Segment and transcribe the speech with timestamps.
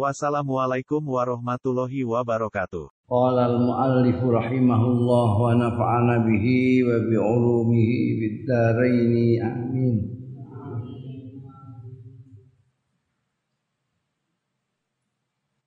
[0.00, 2.88] Wassalamualaikum warahmatullahi wabarakatuh.
[3.04, 9.96] Qala al-muallif rahimahullah wa nafa'ana bihi wa bi ulumihi bid amin.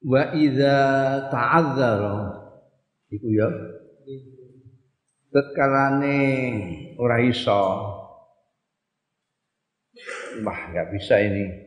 [0.01, 0.77] Wa idza
[1.29, 2.17] ta'azzara
[3.13, 3.53] iku ya
[5.29, 6.21] tetkalane
[6.97, 7.63] ora iso
[10.41, 11.62] wah nggak bisa ini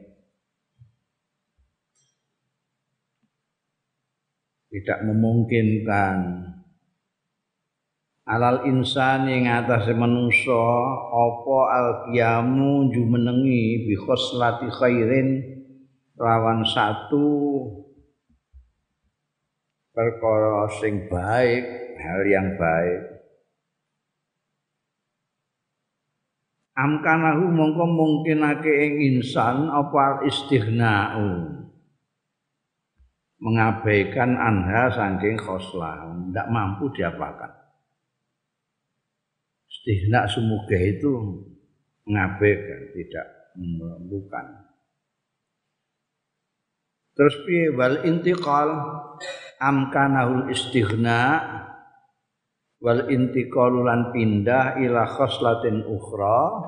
[4.76, 6.44] tidak memungkinkan.
[8.28, 10.66] Alal insani ing atase manusa
[11.08, 15.40] apa al qiyamu jumenengi bi khoslati khairin
[16.20, 17.24] lawan satu.
[19.96, 21.64] Perkara sing baik
[21.96, 23.16] hal yang baik.
[26.76, 31.55] Amkanahu mongko mungkinake ing insan apa istighna'u
[33.42, 36.08] mengabaikan anha saking khoslah.
[36.08, 37.52] Tidak mampu diapakan.
[39.68, 41.12] Istihna semoga itu
[42.06, 43.26] mengabaikan tidak
[44.06, 44.66] bukan
[47.16, 47.72] terus piye?
[47.72, 48.70] Wal intiqal
[49.58, 51.40] amkanahul istighna
[52.78, 56.60] wal intiqal lan pindah ila khoslatin ukhra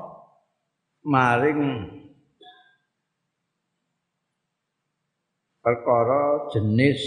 [1.05, 1.61] maring
[5.69, 6.97] perkara jenis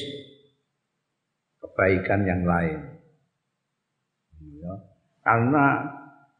[1.59, 2.79] kebaikan yang lain.
[4.63, 4.75] Ya.
[5.27, 5.67] Karena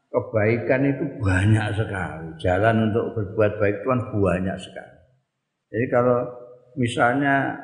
[0.07, 2.27] kebaikan itu banyak sekali.
[2.39, 4.97] Jalan untuk berbuat baik itu kan banyak sekali.
[5.67, 6.19] Jadi kalau
[6.79, 7.59] misalnya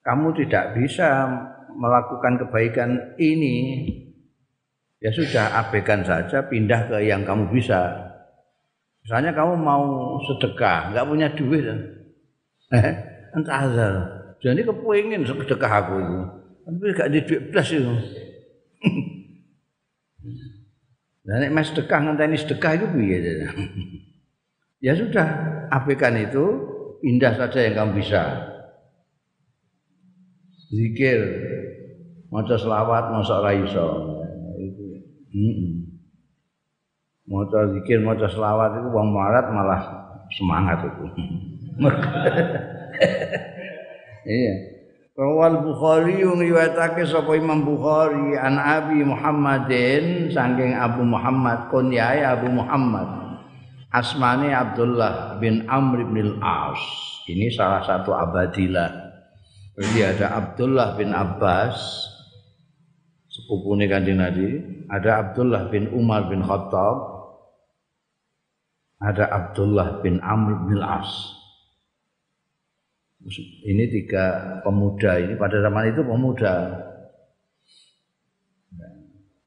[0.00, 1.28] kamu tidak bisa
[1.76, 2.90] melakukan kebaikan
[3.20, 3.84] ini,
[4.96, 8.00] ya sudah abaikan saja, pindah ke yang kamu bisa.
[9.04, 11.64] Misalnya kamu mau sedekah, nggak punya duit,
[12.72, 13.94] eh, azal.
[14.38, 16.18] Jadi kepengin sedekah aku itu.
[16.64, 17.94] Tapi gak ada duit blas itu.
[21.24, 23.16] Nah, nek mas sedekah ngenteni sedekah itu piye
[24.84, 25.24] Ya sudah,
[25.72, 26.44] abaikan itu
[27.00, 28.20] pindah saja yang kamu bisa.
[30.68, 31.20] Zikir,
[32.28, 33.86] maca selawat, maca ora iso.
[34.60, 34.84] Itu.
[35.32, 35.72] Heeh.
[37.24, 39.80] Maca zikir, maca selawat itu wong marat malah
[40.28, 41.04] semangat itu.
[44.24, 44.54] Iya.
[45.14, 52.50] Rawal Bukhari yang riwayatake sapa Imam Bukhari an Abi Muhammadin saking Abu Muhammad kunyai Abu
[52.50, 53.38] Muhammad.
[53.94, 56.82] Asmane Abdullah bin Amr bin Al-As.
[57.30, 58.90] Ini salah satu abadilah.
[59.78, 61.78] Jadi ada Abdullah bin Abbas
[63.30, 64.50] sepupune Kanjeng Nabi,
[64.90, 66.96] ada Abdullah bin Umar bin Khattab,
[68.98, 71.43] ada Abdullah bin Amr bin Al-As
[73.64, 76.54] ini tiga pemuda ini pada zaman itu pemuda.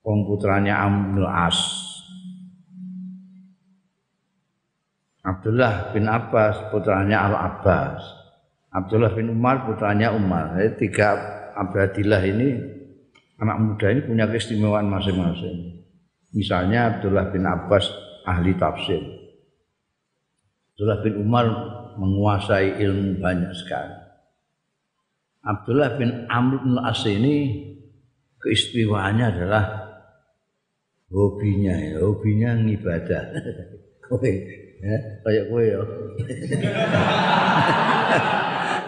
[0.01, 1.59] Komputeranya Amnul As.
[5.21, 7.99] Abdullah bin Abbas putranya Al Abbas.
[8.71, 10.55] Abdullah bin Umar putranya Umar.
[10.55, 11.13] Jadi tiga
[11.53, 12.55] Abdillah ini
[13.37, 15.83] anak muda ini punya keistimewaan masing-masing.
[16.31, 17.91] Misalnya Abdullah bin Abbas
[18.23, 19.03] ahli tafsir.
[20.73, 21.45] Abdullah bin Umar
[21.97, 23.97] menguasai ilmu banyak sekali.
[25.47, 27.65] Abdullah bin Amr bin As ini
[28.41, 29.65] keistimewaannya adalah
[31.09, 33.23] hobinya ya, hobinya ngibadah.
[34.07, 34.31] kowe
[34.79, 35.81] ya, kayak kowe ya.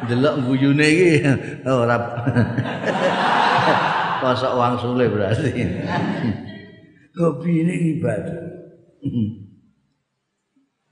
[0.07, 1.27] Delok guyune iki
[1.67, 1.97] ora
[4.19, 5.63] Pasok uang sule berarti.
[7.15, 8.43] Hobi ini ibadah.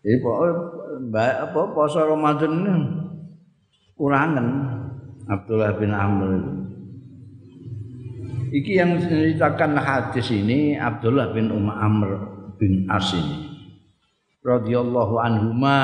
[0.08, 0.24] Jadi
[1.20, 2.76] apa puasa Ramadan ini
[4.00, 4.48] kurangan
[5.28, 6.32] Abdullah bin Amr
[8.48, 12.10] Iki yang menceritakan hadis ini Abdullah bin Umar Amr
[12.56, 13.52] bin As ini.
[14.40, 15.80] Radhiyallahu anhuma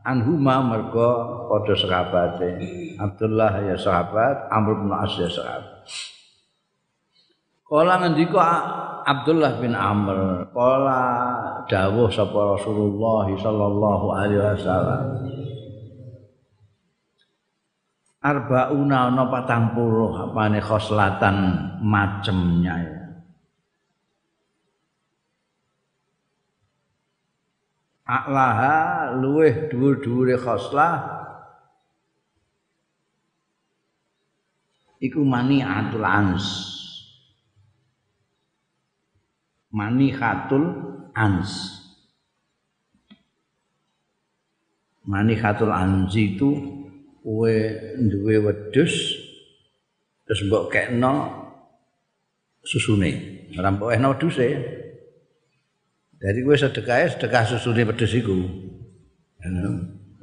[0.00, 2.56] anhuma mergo padha sahabate
[2.96, 5.84] Abdullah ya sahabat Amr bin As ya sahabat
[7.66, 8.42] Kala ngendika
[9.06, 11.02] Abdullah bin Amr, kala
[11.66, 15.02] dawuh sapa Rasulullah sallallahu alaihi wasallam.
[18.22, 21.36] Arbauna ana patang puluh apane khoslatan
[21.82, 22.96] macemnya ya.
[28.06, 30.94] aklaha luweh dhuwur-dhuwure khoslah
[35.02, 36.75] iku mani atul ans
[39.72, 40.64] mani khatul
[41.14, 41.50] ans
[45.06, 46.50] mani khatul ans itu
[47.22, 47.54] kowe
[48.10, 48.94] duwe wedhus
[50.26, 51.12] terus mbok kekno
[52.62, 53.10] susune
[53.58, 54.48] ora mbok ehno wedhuse
[56.16, 58.32] Jadi gue sedekah sedekah susune pedes iku.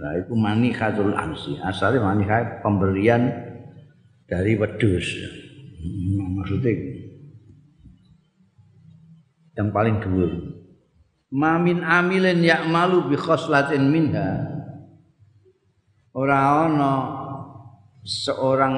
[0.03, 1.53] Nah, itu mani khatul ansi.
[1.61, 2.25] Asalnya mani
[2.65, 3.29] pemberian
[4.25, 5.05] dari wedus.
[5.79, 6.73] Hmm, maksudnya
[9.53, 10.31] yang paling dhuwur.
[11.33, 14.53] Mamin amilin ya'malu bi khoslatin minha.
[16.13, 16.93] Ora ana
[18.05, 18.73] seorang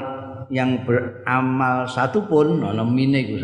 [0.54, 3.42] yang beramal satupun ana mine iku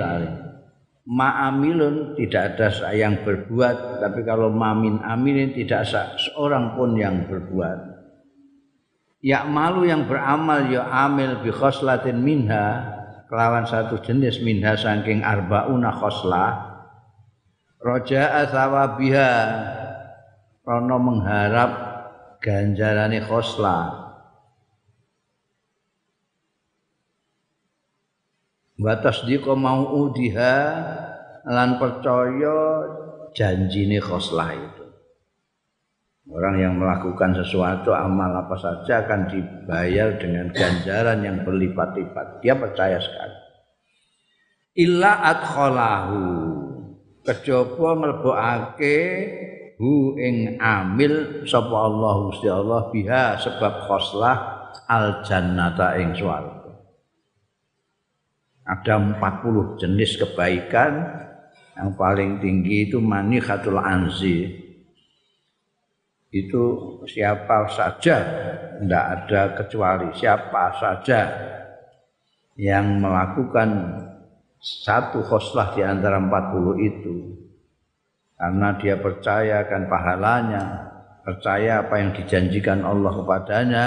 [1.12, 5.90] ma'amilun tidak ada yang berbuat tapi kalau mamin amilin tidak
[6.22, 7.80] seorang pun yang berbuat
[9.26, 12.86] ya malu yang beramal ya amil bi khoslatin minha
[13.26, 16.71] kelawan satu jenis minha saking arbauna khoslah
[17.82, 18.46] roja
[18.96, 19.32] biha
[20.62, 21.72] rono mengharap
[22.38, 24.02] ganjarane khoslah
[28.82, 30.56] wa tasdiqa mau'udiha
[31.46, 32.58] lan percaya
[33.34, 34.86] janjine khoslah itu.
[36.32, 42.40] Orang yang melakukan sesuatu amal apa saja akan dibayar dengan ganjaran yang berlipat-lipat.
[42.40, 43.38] Dia percaya sekali.
[44.80, 46.22] Illa adkhalahu
[47.22, 48.98] kejaba mlebokake
[49.82, 54.38] hu ing amil sapa Allah Gusti Allah biha sebab khoslah
[54.86, 56.62] al jannata ing swarga.
[58.62, 61.20] Ada 40 jenis kebaikan.
[61.72, 64.54] Yang paling tinggi itu manikhatul anzi.
[66.30, 66.64] Itu
[67.10, 68.18] siapa saja
[68.80, 71.22] tidak ada kecuali siapa saja
[72.56, 73.70] yang melakukan
[74.62, 77.16] satu khoslah di antara 40 itu
[78.38, 80.64] karena dia percaya akan pahalanya
[81.26, 83.86] percaya apa yang dijanjikan Allah kepadanya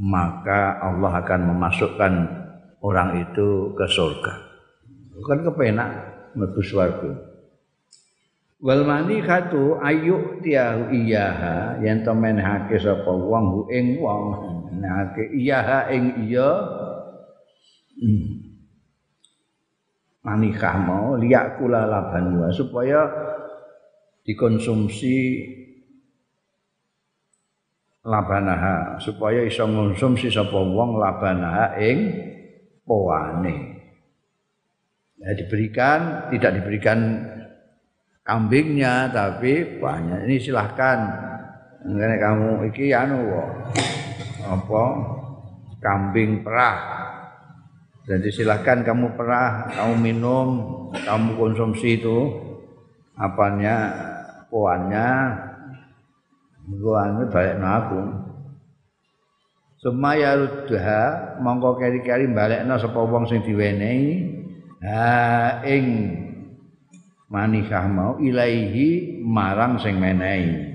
[0.00, 2.12] maka Allah akan memasukkan
[2.80, 4.32] orang itu ke surga.
[5.20, 5.90] Bukan kepenak
[6.32, 7.12] mlebu swarga.
[8.60, 8.84] Wal
[9.24, 14.36] khatu ayu tiahu iyaha yen to menehake sapa wong ing wong
[14.68, 16.48] menehake iyaha ing iya
[18.04, 18.39] hmm.
[20.20, 23.08] Manikah mau liak kula laban supaya
[24.24, 25.16] dikonsumsi
[28.04, 31.98] labanaha supaya iso ngonsumsi sapa wong labanaha ing
[32.84, 33.80] poane.
[35.20, 36.98] Ya, diberikan, tidak diberikan
[38.24, 40.24] kambingnya, tapi banyak.
[40.24, 40.98] Ini silahkan.
[41.84, 43.28] Ini kamu iki anu
[44.48, 44.84] apa
[45.80, 46.99] kambing perah.
[48.08, 50.48] Jadi silahkan kamu perah, kamu minum,
[50.92, 52.32] kamu konsumsi itu
[53.12, 53.92] apanya
[54.48, 55.08] poannya,
[56.80, 58.00] gua balik aku.
[59.80, 64.28] Sumaya rudha mongko keri-keri balekna sapa wong sing diwenehi
[64.84, 65.84] ha ing
[67.32, 70.68] manikah mau ilaihi marang sing menehi.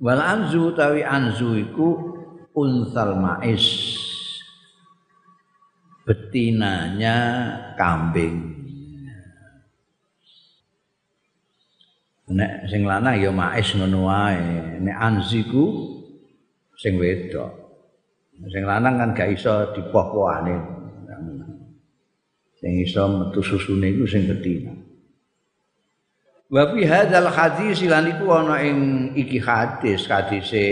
[0.00, 2.13] Wal anzu tawi anzu iku
[2.54, 3.66] unsal mais.
[6.06, 7.16] Betinanya
[7.74, 8.54] kambing.
[12.34, 14.40] nek sing lanang ya mais ngono wae
[14.80, 15.92] nek anziku
[16.80, 17.52] sing wedok
[18.48, 20.56] sing lanang kan gak iso dipoh-pohane
[22.56, 24.72] sing iso metu susune iku sing betina
[26.48, 30.66] wa fi hadzal hadis lan iku ana ing iki hadis hadise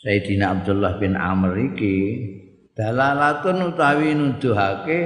[0.00, 1.96] Sayyidina Abdullah bin Amr iki
[2.72, 4.98] dalalatun utawi nuduhake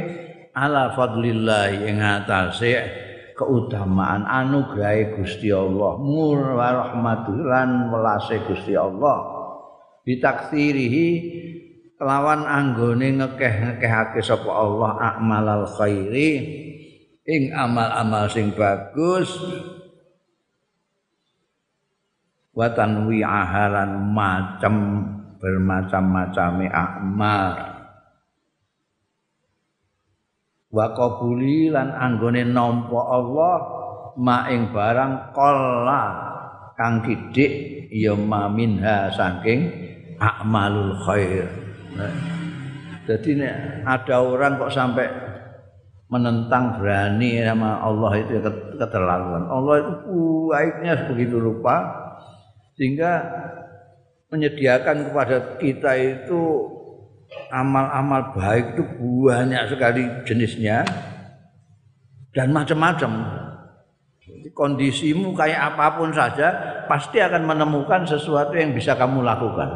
[0.54, 2.78] ala fadlillah ing atase
[3.34, 9.34] keutamaan anugerah Gusti Allah mur wa rahmatulan welase Gusti Allah.
[10.06, 11.08] Bitaksirihi
[11.98, 16.30] kelawan anggone ngekeh-ngekehake sapa Allah akmalal khairi
[17.26, 19.26] ing amal-amal sing bagus
[22.54, 24.74] wa tanwi'ahalan macam
[25.42, 27.74] bermacam-macam amal
[30.74, 33.56] wa qabuli lan anggone nampa Allah
[34.18, 36.02] maing barang qalla
[36.78, 39.70] kang kidik ya maminha saking
[40.18, 41.46] amalul khair.
[43.04, 43.36] Jadi
[43.84, 45.06] ada orang kok sampai
[46.10, 48.38] menentang berani sama Allah itu
[48.78, 49.44] keterlaluan.
[49.46, 50.18] Allah itu
[50.50, 52.03] baiknya begitu rupa
[52.74, 53.22] sehingga
[54.30, 56.42] menyediakan kepada kita itu
[57.50, 60.82] amal-amal baik itu banyak sekali jenisnya
[62.34, 63.42] dan macam-macam.
[64.54, 66.52] Kondisimu kayak apa pun saja
[66.86, 69.66] pasti akan menemukan sesuatu yang bisa kamu lakukan.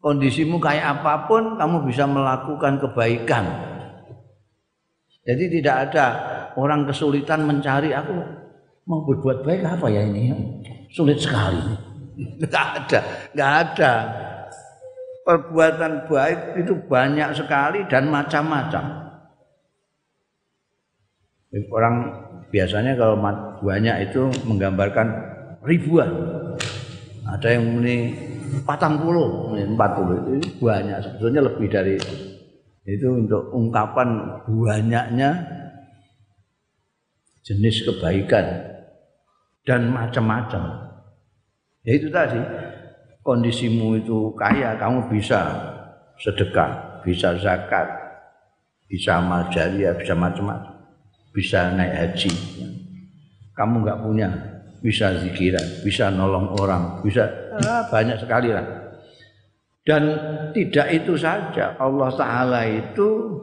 [0.00, 3.44] Kondisimu kayak apa pun kamu bisa melakukan kebaikan.
[5.22, 6.06] Jadi tidak ada
[6.56, 8.16] orang kesulitan mencari aku
[8.88, 10.32] mau berbuat baik apa ya ini?
[10.90, 11.62] Sulit sekali.
[12.20, 13.00] Enggak ada,
[13.32, 13.92] enggak ada.
[15.20, 18.84] Perbuatan baik itu banyak sekali dan macam-macam.
[21.70, 21.96] Orang
[22.50, 23.18] biasanya kalau
[23.62, 25.08] banyak itu menggambarkan
[25.62, 26.10] ribuan.
[27.30, 27.96] Ada yang ini
[28.66, 30.98] patang puluh, empat puluh itu banyak.
[30.98, 31.94] Sebetulnya lebih dari
[32.90, 35.30] itu untuk ungkapan banyaknya
[37.46, 38.46] jenis kebaikan
[39.70, 40.90] dan macam-macam.
[41.86, 42.42] Ya itu tadi
[43.22, 45.46] kondisimu itu kaya, kamu bisa
[46.18, 47.86] sedekah, bisa zakat,
[48.90, 50.74] bisa amal jariah, bisa macam-macam,
[51.30, 52.34] bisa naik haji.
[53.54, 54.28] Kamu nggak punya,
[54.82, 57.30] bisa zikiran, bisa nolong orang, bisa
[57.62, 58.66] ah, banyak sekali lah.
[59.86, 60.02] Dan
[60.50, 63.38] tidak itu saja, Allah Ta'ala itu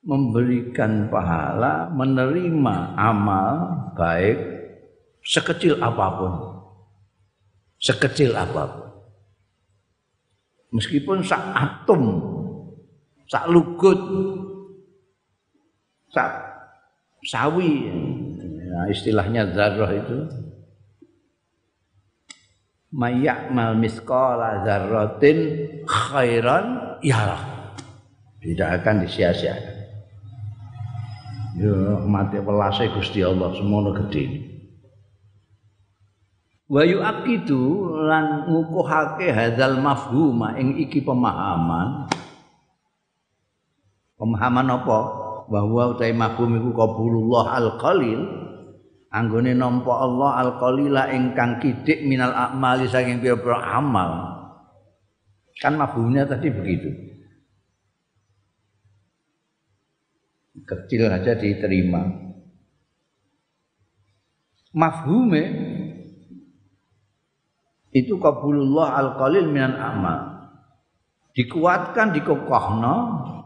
[0.00, 3.54] memberikan pahala, menerima amal
[3.92, 4.59] baik
[5.24, 6.32] sekecil apa pun.
[7.80, 8.88] Sekecil apa pun.
[10.70, 12.02] Meskipun sak atom,
[13.26, 13.98] sak lugut,
[16.14, 16.30] sak
[17.26, 17.90] sawi,
[18.70, 20.18] nah, istilahnya zarah itu
[22.90, 25.38] mal misqala dzarratin
[25.86, 27.74] khairan yarah.
[28.40, 29.78] Tidak akan disia-siakan.
[31.60, 31.74] Yo
[32.08, 34.49] mati welase Gusti Allah semono gedhe.
[36.70, 37.62] Wa yu'aqidu
[38.06, 42.06] lan ngukuhake hadzal mafhuma ing iki pemahaman.
[44.14, 44.98] Pemahaman apa?
[45.50, 48.22] Bahwa utai mafhum iku qabulullah al-qalil
[49.10, 54.30] anggone nampa Allah al-qalila ingkang kidik minal a'mali saking pira-pira amal.
[55.58, 56.86] Kan mafhumnya tadi begitu.
[60.62, 62.06] Kecil saja diterima.
[64.70, 65.42] Mafhume
[67.90, 70.18] itu kabulullah al-qalil minan amal.
[71.34, 72.94] Dikuatkan dikokohno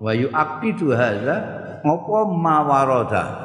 [0.01, 1.37] wa yu'aqidu hadza
[1.85, 3.45] ngopo mawarada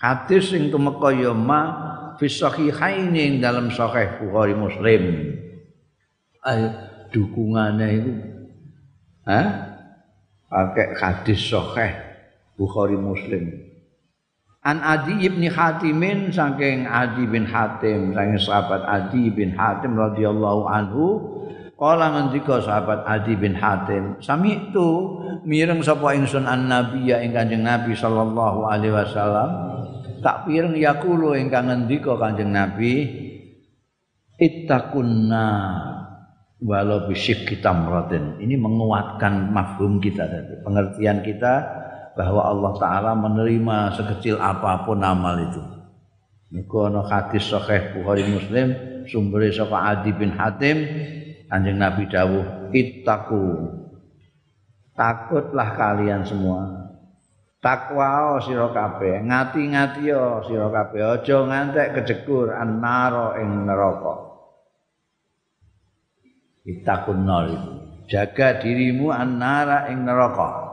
[0.00, 1.60] Hadis sing tumeka ya ma
[2.16, 5.36] fi sahihaini dalam sahih Bukhari Muslim.
[6.40, 6.72] Ay
[7.12, 8.12] dukungane itu
[9.28, 9.40] ha?
[10.48, 11.92] Pakai hadis sahih
[12.56, 13.69] Bukhari Muslim.
[14.60, 21.06] An Adi ibn Hatimin saking Adi bin Hatim saking sahabat Adi bin Hatim radhiyallahu anhu
[21.80, 25.16] Kala ngendika sahabat Adi bin Hatim, sami itu
[25.48, 29.48] mireng sapa ingsun an nabiya ing Kanjeng Nabi sallallahu alaihi wasallam?
[30.20, 33.08] Tak pireng yakulu ingkang ngendika Kanjeng Nabi
[34.36, 35.48] ittaqunna
[36.60, 41.52] walau bisyik kita meratin ini menguatkan mafhum kita tadi pengertian kita
[42.14, 45.62] bahwa Allah Ta'ala menerima sekecil apa pun amal itu.
[46.50, 48.74] Niku ana hadis sahih Bukhari Muslim
[49.06, 50.82] sumber saka Adi bin Hatim
[51.46, 53.46] Kanjeng Nabi dawuh ittaqu.
[54.94, 56.90] Takutlah kalian semua.
[57.60, 61.20] Takwa sira kabeh ngati-ngati yo sira kabeh.
[61.20, 64.30] Aja ngantek kejegur annara ing neraka.
[66.64, 67.72] Itakun itu.
[68.10, 70.69] Jaga dirimu annara ing neraka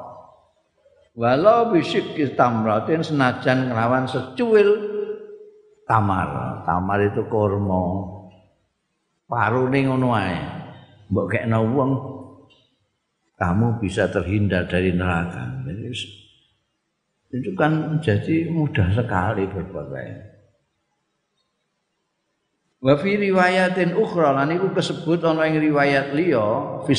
[1.18, 4.70] walau bisik tamratin senajan nglawan secuil
[5.90, 6.62] tamar.
[6.62, 8.14] Tamar itu kurma.
[9.26, 10.38] Parune ngono ae.
[11.10, 11.92] Mbok kekno wong
[13.36, 15.66] kamu bisa terhindar dari neraka.
[17.28, 20.18] Itu kan jadi mudah sekali berbuat baik.
[22.78, 26.94] Wa fi riwayatin ukhra lan iku kesebut ana ing riwayat liya fi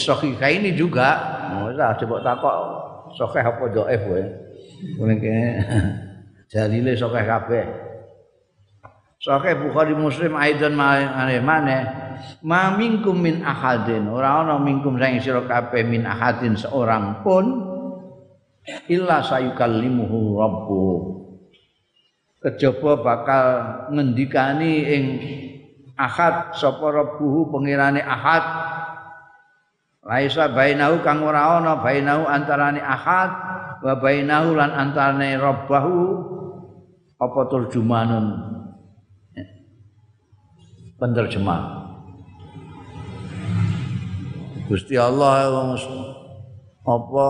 [0.59, 1.39] ini juga.
[1.49, 2.61] Ora coba takok
[3.17, 4.25] sahih apa dhaif kowe.
[4.99, 5.65] Mungkin
[6.51, 7.65] jalile sahih kabeh.
[9.19, 11.79] Sahih Bukhari Muslim aidan mane mane?
[12.43, 14.07] Ma minkum min ahadin.
[14.11, 17.45] Ora ana minkum sing sira kabeh min ahadin seorang pun
[18.87, 20.85] illa sayukallimuhu rabbu.
[22.39, 23.47] Kejaba bakal
[23.91, 25.05] ngendikani ing
[25.99, 28.45] ahad sapa rabbuhu pengirane ahad
[30.07, 33.31] laisa bainahu kang ora ana bainahu antarane ahad
[33.83, 35.99] wa bainahu lan antane rabbahu
[37.19, 38.27] apa turjumanun?
[40.99, 41.79] Penerjemah
[44.67, 45.47] Gusti Allah
[46.83, 47.29] apa?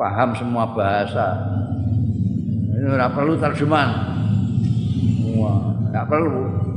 [0.00, 1.36] Paham semua bahasa.
[2.72, 3.90] Ini ora perlu terjemahan.
[5.36, 5.60] Wah
[6.08, 6.69] perlu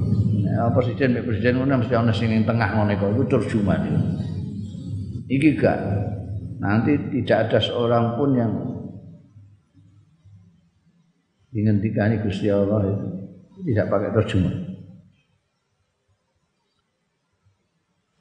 [0.53, 3.89] ya, presiden presiden ngono mesti ana sing ning tengah ngono iku itu terjemahan
[5.25, 5.77] iki gak
[6.61, 8.53] nanti tidak ada seorang pun yang
[11.53, 13.07] dihentikan Gusti Allah itu
[13.69, 14.55] tidak pakai terjemah.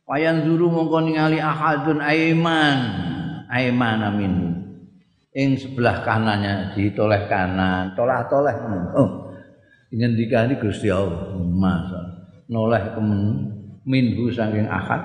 [0.05, 2.79] Wayan zuru mongko ningali ahadun aiman,
[3.49, 4.33] aiman amin.
[5.33, 8.53] Ing sebelah kanannya ditoleh kanan, tolah-toleh.
[8.93, 9.33] Oh.
[9.89, 12.22] Ngendikani Gusti Allah, masa
[12.52, 13.49] noleh kemen
[13.88, 15.00] minhu saking ahad.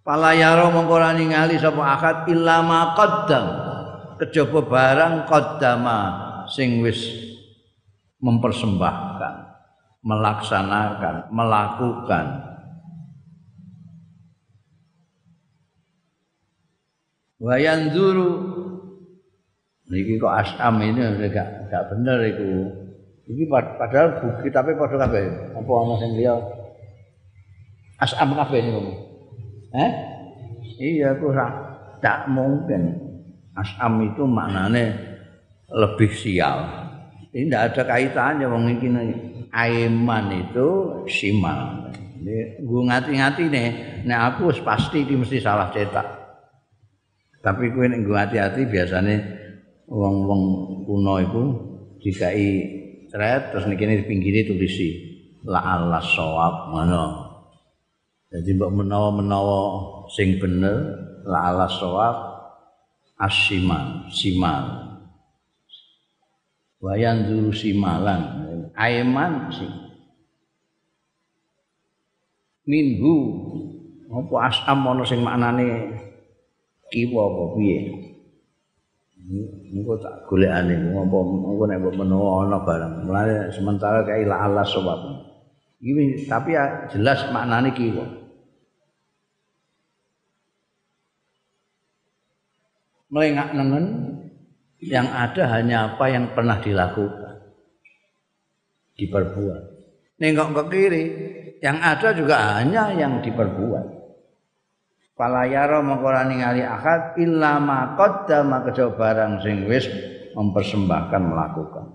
[0.00, 3.46] Pala yaro mongko ningali sapa ahad illa ma qaddam.
[4.18, 5.98] Kejaba barang qaddama
[6.50, 6.98] sing wis
[8.18, 9.34] mempersembahkan,
[10.02, 12.26] melaksanakan, melakukan.
[17.38, 18.30] Wayan zuru
[19.86, 22.50] niki kok asam ini gak gak bener iku.
[23.28, 25.52] Iki padahal buku tapi padha kabeh.
[25.52, 26.32] Apa ana sing liya?
[28.00, 28.80] Asam kabeh niku.
[29.76, 29.90] Eh?
[30.80, 31.36] Iya aku
[32.00, 32.96] tak mungkin.
[33.52, 34.96] Asam itu maknane
[35.68, 36.64] lebih sial.
[37.36, 38.88] Ini tidak ada kaitannya wong iki
[39.52, 40.68] aiman itu
[41.10, 41.92] simal.
[42.18, 43.68] Ini gue ngati-ngati nih,
[44.08, 46.06] nek aku pasti ini mesti salah cetak.
[47.44, 49.20] Tapi gue nek gue hati-hati biasanya
[49.84, 50.42] wong-wong
[50.88, 51.42] kuno itu
[52.00, 52.77] dikai
[53.18, 57.26] thread terus niki ini pinggirnya tulisi la Allah sawab mana.
[58.30, 59.60] Jadi mbok menawa-menawa
[60.14, 60.78] sing bener
[61.26, 62.16] la Allah sawab
[63.18, 64.88] asimal, simal.
[66.78, 68.22] wayan dulu simalan
[68.78, 69.66] aiman si
[72.62, 73.14] minhu
[74.06, 75.98] apa asam ana sing maknane
[76.94, 77.78] kiwa apa piye
[79.28, 81.20] Engko tak golekane ngopo
[81.52, 82.94] engko nek mbok menawa ana barang.
[83.04, 84.98] Mulane sementara kae la Allah sebab.
[85.84, 88.04] Iki tapi ya jelas maknane kiwa.
[93.08, 93.84] Melengak nengen
[94.84, 97.42] yang ada hanya apa yang pernah dilakukan
[98.98, 99.62] diperbuat
[100.18, 101.04] nengok ke kiri
[101.58, 103.97] yang ada juga hanya yang diperbuat
[105.18, 109.90] Palayaro mengkora ningali akad illa ma qaddama barang sing wis
[110.38, 111.86] mempersembahkan melakukan.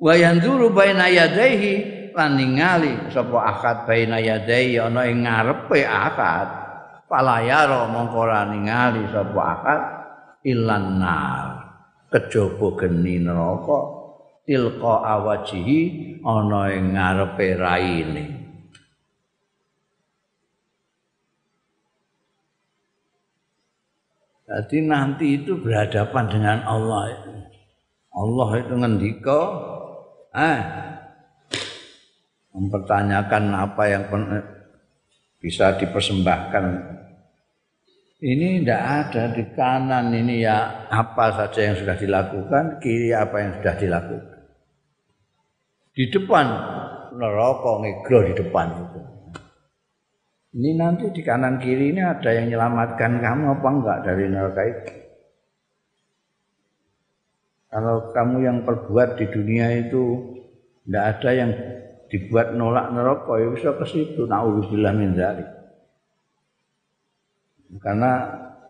[0.00, 6.48] Wa yanzuru baina yadayhi lan ningali akad baina yadayhi ana ing ngarepe akad.
[7.04, 9.80] Palayaro mongko ora ningali sapa akal
[10.40, 11.46] ilan nar.
[12.08, 13.78] Kejaba geni neraka
[14.48, 15.80] tilqa awajihi
[16.24, 18.43] ana ing ngarepe raine
[24.54, 27.10] Jadi nanti itu berhadapan dengan Allah.
[28.14, 29.40] Allah itu ngendika,
[30.30, 30.60] eh,
[32.54, 34.06] mempertanyakan apa yang
[35.42, 36.94] bisa dipersembahkan
[38.24, 43.52] ini tidak ada di kanan ini ya apa saja yang sudah dilakukan, kiri apa yang
[43.60, 44.38] sudah dilakukan.
[45.92, 46.46] Di depan
[47.20, 49.00] neraka ngegro di depan itu.
[50.54, 54.92] Ini nanti di kanan kiri ini ada yang menyelamatkan kamu apa enggak dari neraka itu?
[57.74, 60.22] Kalau kamu yang perbuat di dunia itu
[60.86, 61.50] tidak ada yang
[62.06, 64.30] dibuat nolak neraka ya bisa ke situ.
[64.30, 65.50] Nauzubillah min dzalik.
[67.82, 68.12] Karena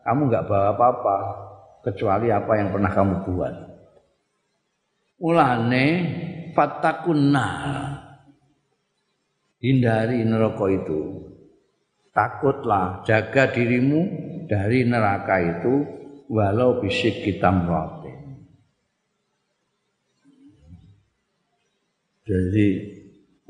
[0.08, 1.16] kamu nggak bawa apa-apa
[1.84, 3.54] kecuali apa yang pernah kamu buat.
[5.20, 5.86] Ulane
[6.56, 7.48] fatakunna
[9.60, 11.00] hindari neraka itu.
[12.14, 14.02] Takutlah, jaga dirimu
[14.46, 15.82] dari neraka itu
[16.30, 18.12] walau bisik kita roti.
[22.24, 22.68] Jadi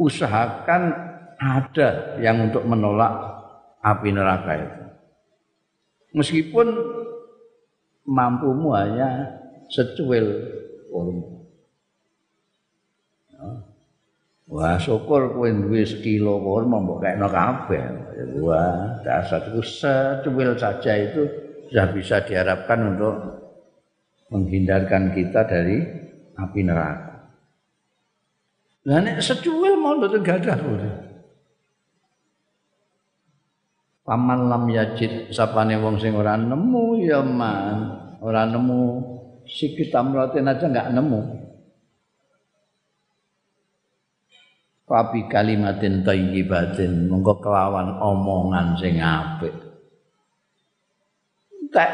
[0.00, 0.82] usahakan
[1.38, 3.12] ada yang untuk menolak
[3.84, 4.84] api neraka itu
[6.14, 6.66] meskipun
[8.06, 10.26] mampumu hanya secuil
[10.88, 11.34] kurma.
[14.44, 17.84] Wah, syukur kowe duwe sekilo kurma mbok kekno kabeh.
[18.44, 21.22] Wah, dasar itu secuil saja itu
[21.72, 23.14] sudah bisa diharapkan untuk
[24.28, 25.80] menghindarkan kita dari
[26.36, 27.32] api neraka.
[28.84, 30.60] Lah nek secuil mau mboten gadah
[34.04, 37.76] paman lam yajid sapane wong sing ora nemu ya man
[38.20, 39.00] ora nemu
[39.48, 41.20] sikit tamratin aja enggak nemu
[44.84, 49.56] Papi kalimatin thayyibatin monggo kelawan omongan sing apik.
[51.72, 51.90] Tak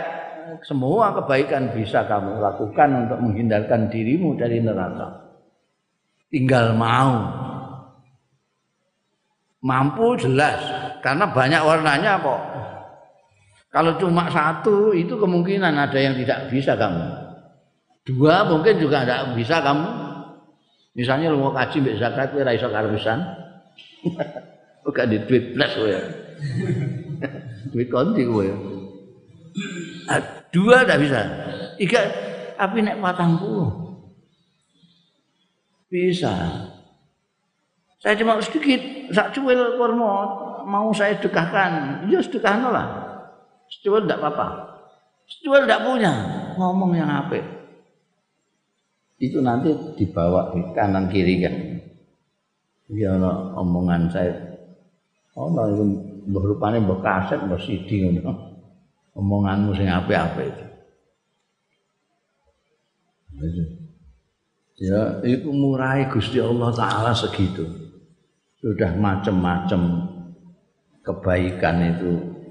[0.66, 5.06] semua kebaikan bisa kamu lakukan untuk menghindarkan dirimu dari neraka.
[6.34, 7.30] Tinggal mau.
[9.62, 10.58] Mampu jelas
[10.98, 12.42] karena banyak warnanya kok.
[13.70, 17.06] Kalau cuma satu itu kemungkinan ada yang tidak bisa kamu.
[18.02, 20.09] Dua mungkin juga tidak bisa kamu
[20.94, 23.18] Misalnya lu mau kaji mbek zakat kowe ora iso karusan.
[24.82, 25.90] Bukan di duit plus kowe.
[27.74, 28.48] duit konti kowe.
[30.10, 31.20] Ah, dua tidak bisa.
[31.78, 32.02] Tiga
[32.58, 33.70] tapi nek patang puluh.
[35.90, 36.34] Bisa.
[38.00, 40.10] Saya cuma sedikit, sak cuil kurma
[40.64, 42.06] mau saya sedekahkan.
[42.10, 42.86] Ya sedekahkan lah.
[43.70, 44.46] Secuil tidak apa-apa.
[45.30, 46.12] Secuil tidak punya.
[46.58, 47.59] Ngomong yang apik
[49.20, 49.68] itu nanti
[50.00, 51.54] dibawa di kanan kiri kan?
[52.90, 54.34] Ya ono omongan saya.
[55.36, 55.84] Oh no, itu
[56.32, 57.60] berupanya mbah kaset mbah
[59.14, 60.64] omonganmu sing apik-apik itu.
[64.80, 67.68] Ya itu murai Gusti Allah taala segitu.
[68.60, 69.80] Sudah macam-macam
[71.04, 72.10] kebaikan itu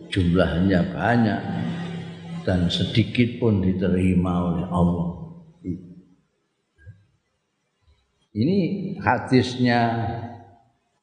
[0.10, 1.41] jumlahnya banyak
[2.45, 5.18] dan sedikit pun diterima oleh Allah
[8.34, 8.58] ini
[9.02, 9.80] hadisnya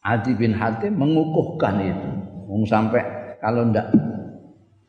[0.07, 2.11] Adi bin Hatim mengukuhkan itu.
[2.47, 3.03] Mau sampai
[3.43, 3.91] kalau ndak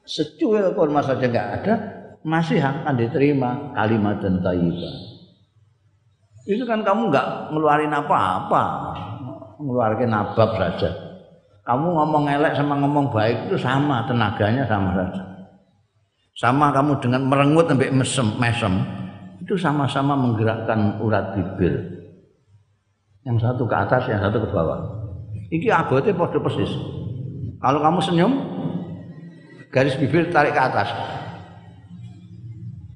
[0.06, 1.74] secuil kurma saja nggak ada,
[2.22, 4.94] masih akan diterima kalimat dan thayyibah.
[6.48, 8.64] Itu kan kamu nggak ngeluarin apa-apa,
[9.58, 10.94] ngeluarin nabab saja.
[11.66, 15.24] Kamu ngomong elek sama ngomong baik itu sama, tenaganya sama saja.
[16.38, 18.74] Sama kamu dengan merengut sampai mesem, mesem,
[19.42, 21.97] itu sama-sama menggerakkan urat bibir.
[23.28, 24.80] Yang satu ke atas, yang satu ke bawah.
[25.52, 26.72] Iki abote padha persis.
[27.60, 28.34] Kalau kamu senyum,
[29.68, 30.88] garis bibir tarik ke atas.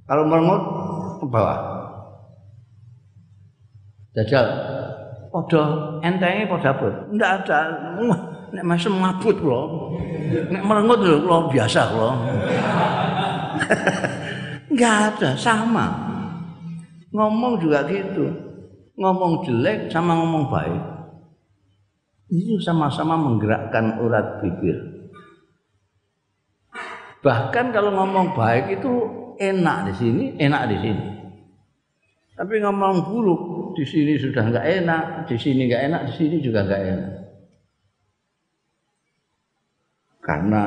[0.08, 0.64] Kalau merengut
[1.20, 1.60] ke bawah.
[4.16, 4.48] Jajal,
[5.36, 5.64] padha
[6.00, 6.94] entenge padha abot.
[7.12, 7.60] Ndak ada.
[8.56, 9.96] Nek masih mabut loh.
[10.32, 12.16] Nek merengut lho biasa loh.
[14.72, 15.92] Enggak ada, sama.
[17.12, 18.51] Ngomong juga gitu
[19.02, 20.84] ngomong jelek sama ngomong baik
[22.32, 24.78] itu sama-sama menggerakkan urat bibir.
[27.20, 28.92] Bahkan kalau ngomong baik itu
[29.36, 31.06] enak di sini enak di sini.
[32.40, 33.42] Tapi ngomong buruk
[33.76, 37.14] di sini sudah nggak enak di sini nggak enak di sini juga nggak enak.
[40.22, 40.64] Karena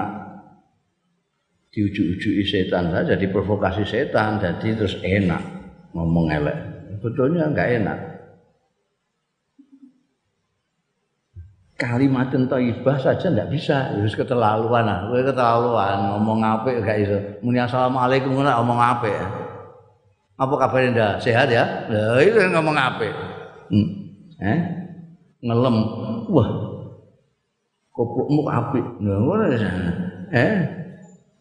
[1.74, 5.42] diujuk-ujuki setan saja diprovokasi setan jadi terus enak
[5.96, 6.58] ngomong elek.
[7.02, 8.13] Betulnya nggak enak
[11.74, 13.94] kalimat thayyibah saja ndak bisa.
[13.94, 15.96] Harus keterlaluan ah kowe keterlaluan.
[16.14, 17.18] Ngomong apik gak iso.
[17.42, 19.18] Muni assalamualaikum ngono ngomong apik
[20.34, 21.86] apa kabarnya ndak sehat ya?
[21.86, 23.12] Lah itu ngomong apik.
[23.70, 23.88] Hmm.
[24.42, 24.60] eh?
[25.46, 25.76] Ngelem.
[26.30, 26.48] Wah.
[27.94, 28.86] Kopukmu apik.
[28.98, 29.70] Lha ngono ya.
[30.34, 30.54] Eh?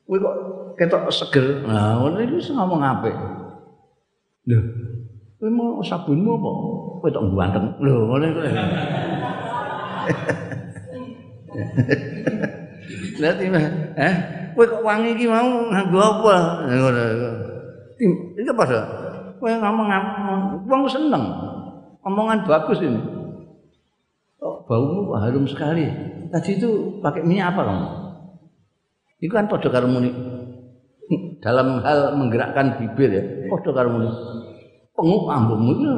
[0.05, 0.35] Kowe kok
[0.77, 1.65] ketok seger.
[1.65, 3.15] Nah ngono iki ngomong apik.
[4.49, 4.59] Lho
[5.41, 6.51] kowe mau sabunmu apa?
[7.01, 8.25] Kowe tok ganteng lho ngono
[13.21, 14.13] Nanti mah, eh,
[14.57, 16.35] kowe kok wangi iki mau nganggo apa?
[18.01, 18.83] Iki apa sih?
[19.37, 19.87] Kowe ngomong
[20.67, 21.23] wong seneng.
[22.03, 22.99] Omongan bagus ini.
[24.43, 25.87] Oh, baumu harum sekali.
[26.27, 27.87] Tadi itu pakai minyak apa kamu?
[29.23, 30.11] Itu kan podo karo muni.
[31.39, 34.11] Dalam hal menggerakkan bibir ya, podo karo muni.
[34.91, 35.91] Penguk ambumu itu.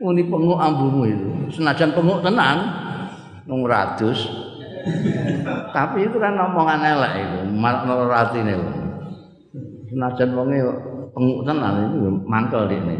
[0.00, 1.28] Muni penguk ambumu itu.
[1.54, 2.70] Senajan penguk tenan
[3.44, 4.30] nung ratus.
[5.72, 8.54] Tapi itu kan omongan elek itu, makna ratine.
[9.88, 10.58] Senajan wonge
[11.14, 12.96] penguk tenan itu mangkel ini.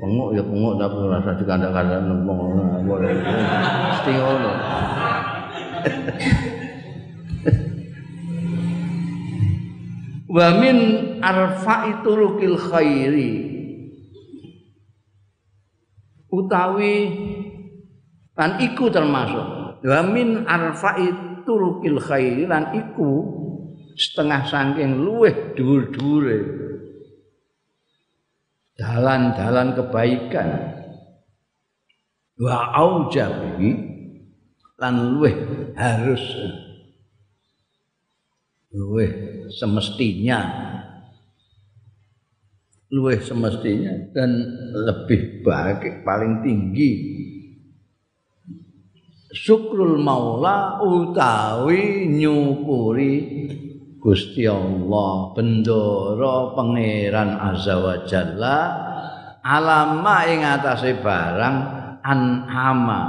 [0.00, 2.64] Penguk ya penguk tapi rasa dikandang-kandang nembong ngono.
[3.92, 4.52] Mesti ngono.
[10.30, 10.78] Wa min
[11.18, 13.49] arfa'i turukil khairi
[16.30, 16.96] utawi
[18.38, 19.46] lan iku termasuk.
[19.80, 21.08] Wa min arfa'i
[21.44, 23.26] turukil khairi lan iku
[23.96, 26.40] setengah saking luweh dhuwur-dhuwure.
[28.80, 30.48] Dalan-dalan kebaikan.
[32.40, 33.70] Wa aujabi
[34.80, 35.36] lan luweh
[35.76, 36.24] harus.
[38.72, 39.10] Luweh
[39.52, 40.69] semestinya
[42.90, 44.30] luweh semestinya dan
[44.74, 46.92] lebih baik paling tinggi.
[49.30, 53.14] Syukrul maula utawi nyukuri
[54.00, 58.58] Gusti Allah bendoro pangeran azza wa jalla
[59.38, 61.56] alama ing atase barang
[62.02, 63.02] an'ama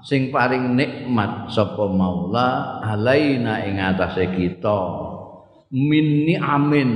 [0.00, 5.05] sing paring nikmat sapa maula alaina ing atase kita
[5.76, 6.90] min ni'amin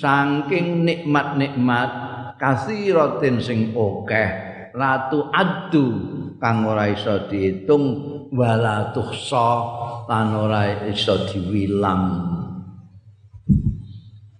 [0.00, 1.90] saking nikmat-nikmat
[2.40, 4.30] kasiratin sing akeh
[4.72, 5.88] latu addu
[6.40, 7.84] kang ora iso diitung
[8.32, 9.50] wala tuhsa
[10.08, 12.04] lan ora iso diwilang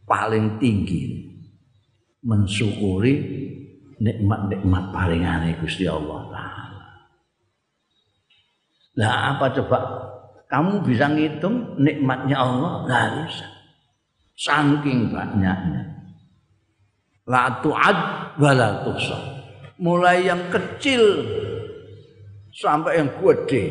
[0.08, 1.28] paling tinggi
[2.24, 3.14] mensyukuri
[4.00, 6.84] nikmat-nikmat paringane Gusti Allah taala.
[8.96, 9.78] Lah apa coba
[10.48, 12.72] kamu bisa ngitung nikmatnya Allah?
[12.84, 13.53] Enggak bisa.
[14.34, 15.82] Saking banyaknya.
[17.24, 17.98] La tu'ad
[18.36, 18.68] wa la.
[19.78, 21.02] Mulai yang kecil
[22.54, 23.64] sampai yang gede.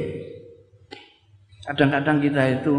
[1.64, 2.76] Kadang-kadang kita itu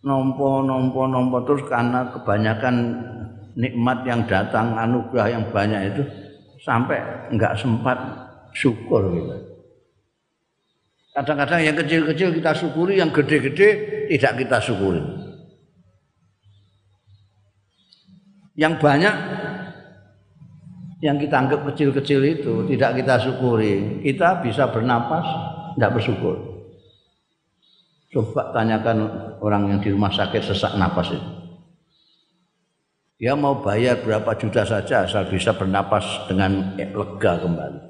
[0.00, 2.76] nompo nompo nompo terus karena kebanyakan
[3.58, 6.02] nikmat yang datang anugerah yang banyak itu
[6.64, 7.96] sampai enggak sempat
[8.56, 9.36] syukur gitu.
[11.16, 13.68] Kadang-kadang yang kecil-kecil kita syukuri, yang gede-gede
[14.12, 15.00] tidak kita syukuri.
[18.56, 19.14] Yang banyak
[21.04, 25.24] yang kita anggap kecil-kecil itu tidak kita syukuri, kita bisa bernapas,
[25.76, 26.36] tidak bersyukur.
[28.08, 28.98] Coba tanyakan
[29.44, 31.30] orang yang di rumah sakit sesak napas itu.
[33.16, 37.80] Dia mau bayar berapa juta saja asal bisa bernapas dengan lega kembali.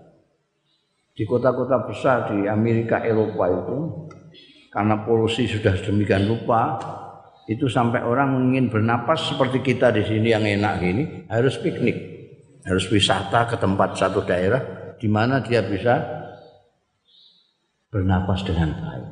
[1.15, 3.79] Di kota-kota besar di Amerika Eropa itu
[4.71, 6.79] karena polusi sudah sedemikian rupa
[7.47, 11.95] itu sampai orang ingin bernapas seperti kita di sini yang enak gini harus piknik,
[12.67, 16.03] harus wisata ke tempat satu daerah di mana dia bisa
[17.87, 19.07] bernapas dengan baik.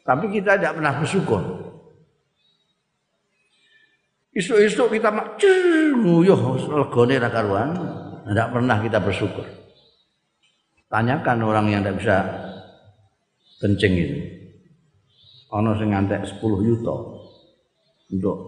[0.00, 1.42] Tapi kita tidak pernah bersyukur.
[4.32, 5.36] Isuk-isuk kita mak
[6.00, 6.40] nguyuh
[6.72, 7.76] legone ra karuan,
[8.24, 9.44] tidak pernah kita bersyukur.
[10.88, 12.16] Tanyakan orang yang tidak bisa
[13.60, 14.39] kencing itu.
[15.50, 16.96] Ono sing ngantek 10 yuto
[18.14, 18.38] untuk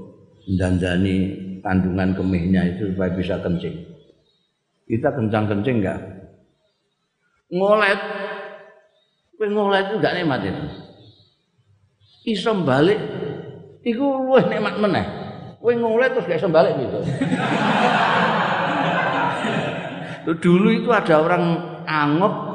[0.47, 1.17] mendandani
[1.63, 3.75] kandungan kemihnya itu supaya bisa kencing.
[4.87, 5.99] Kita kencang-kencing enggak?
[7.51, 8.01] Ngolet.
[9.35, 10.65] Kowe ngolet itu enggak nikmat itu.
[12.23, 13.03] Iso balik
[13.83, 15.07] iku luwih nikmat meneh.
[15.59, 16.99] Kowe ngolet terus gak iso balik gitu.
[20.43, 21.45] Dulu itu ada orang
[21.83, 22.52] anggap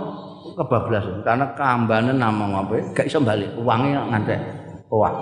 [0.58, 3.54] kebablasan karena kambane namung apa gak iso balik.
[3.62, 4.42] Uangnya ngantek
[4.90, 5.14] wah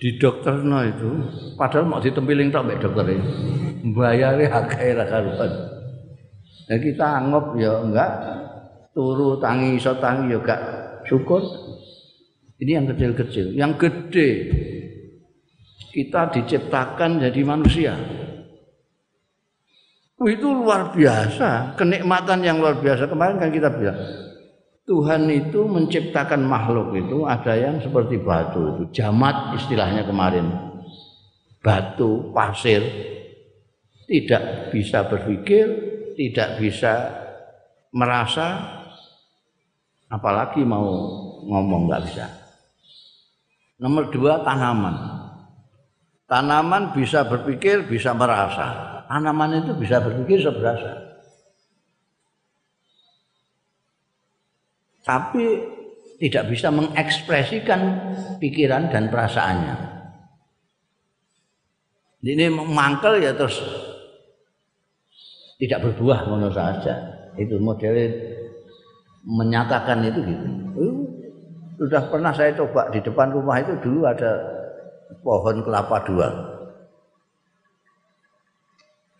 [0.00, 1.10] di dokter no itu
[1.56, 3.26] padahal mau ditempiling tok mbek dokter ini.
[3.92, 5.52] Bayare akeh ra karuan
[6.64, 8.10] nah kita anggap ya enggak.
[8.94, 10.60] Turu tangi iso tangi ya gak
[11.04, 11.42] syukur.
[12.62, 13.50] Ini yang kecil-kecil.
[13.58, 14.30] Yang gede
[15.90, 17.94] kita diciptakan jadi manusia
[20.22, 23.10] itu luar biasa, kenikmatan yang luar biasa.
[23.10, 23.98] Kemarin kan kita bilang,
[24.86, 30.46] Tuhan itu menciptakan makhluk itu ada yang seperti batu itu, jamat istilahnya kemarin.
[31.64, 32.84] Batu, pasir
[34.04, 35.66] tidak bisa berpikir,
[36.14, 36.92] tidak bisa
[37.90, 38.60] merasa
[40.12, 40.86] apalagi mau
[41.42, 42.26] ngomong nggak bisa.
[43.80, 44.94] Nomor dua tanaman.
[46.28, 50.90] Tanaman bisa berpikir, bisa merasa tanaman itu bisa berpikir bisa berasa.
[55.06, 55.44] Tapi
[56.18, 57.80] tidak bisa mengekspresikan
[58.42, 59.76] pikiran dan perasaannya.
[62.24, 63.62] Ini mangkel ya terus
[65.62, 66.98] tidak berbuah ngono saja.
[67.38, 67.94] Itu model
[69.22, 70.46] menyatakan itu gitu.
[71.78, 74.42] Sudah pernah saya coba di depan rumah itu dulu ada
[75.22, 76.53] pohon kelapa dua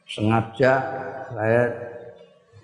[0.08, 0.72] sengaja
[1.32, 1.62] saya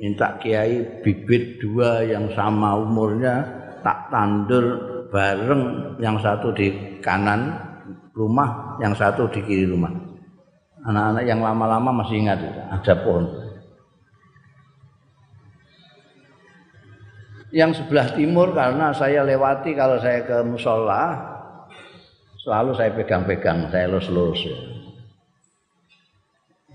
[0.01, 3.45] minta kiai bibit dua yang sama umurnya
[3.85, 4.65] tak tandur
[5.13, 7.53] bareng yang satu di kanan
[8.17, 9.93] rumah yang satu di kiri rumah
[10.85, 12.41] anak-anak yang lama-lama masih ingat
[12.73, 13.29] ada pohon
[17.51, 21.19] yang sebelah timur karena saya lewati kalau saya ke musola
[22.41, 24.57] selalu saya pegang-pegang saya lurus-lurus ya.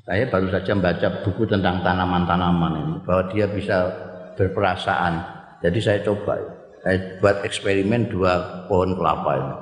[0.05, 3.89] Saya baru saja membaca buku tentang tanaman-tanaman ini bahwa dia bisa
[4.37, 5.17] berperasaan.
[5.65, 6.37] Jadi saya coba,
[6.85, 9.55] saya buat eksperimen dua pohon kelapa ini.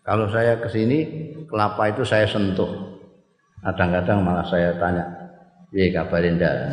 [0.00, 0.98] Kalau saya ke sini,
[1.44, 2.96] kelapa itu saya sentuh.
[3.60, 5.04] Kadang-kadang malah saya tanya,
[5.76, 6.54] "Iya kabarin dah?"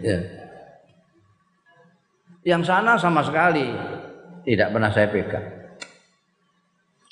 [0.00, 0.16] Ya.
[2.40, 3.68] Yang sana sama sekali
[4.48, 5.44] tidak pernah saya pegang.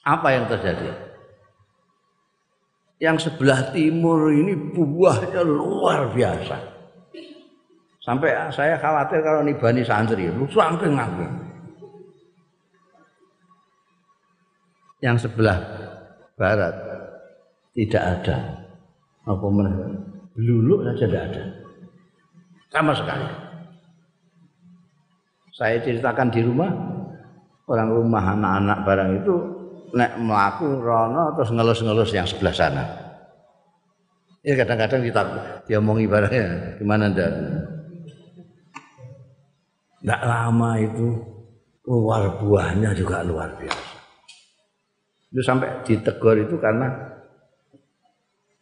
[0.08, 1.07] Apa yang terjadi?
[2.98, 6.58] Yang sebelah timur ini buahnya luar biasa.
[8.02, 11.34] Sampai saya khawatir kalau nibani santri, lu saking ngangking.
[14.98, 15.58] Yang sebelah
[16.34, 16.74] barat
[17.76, 18.36] tidak ada.
[19.28, 19.46] Apa?
[20.34, 21.42] Beluluk saja tidak ada.
[22.74, 23.28] Sama sekali.
[25.54, 26.70] Saya ceritakan di rumah,
[27.66, 29.34] orang rumah anak-anak barang itu
[29.94, 32.84] nek melaku rono terus ngelus-ngelus yang sebelah sana.
[34.46, 35.22] Ya kadang-kadang kita
[35.66, 37.32] diomongi barangnya gimana ndak?
[39.98, 41.06] Nggak lama itu
[41.82, 43.88] keluar buahnya juga luar biasa.
[45.28, 46.88] Itu sampai ditegur itu karena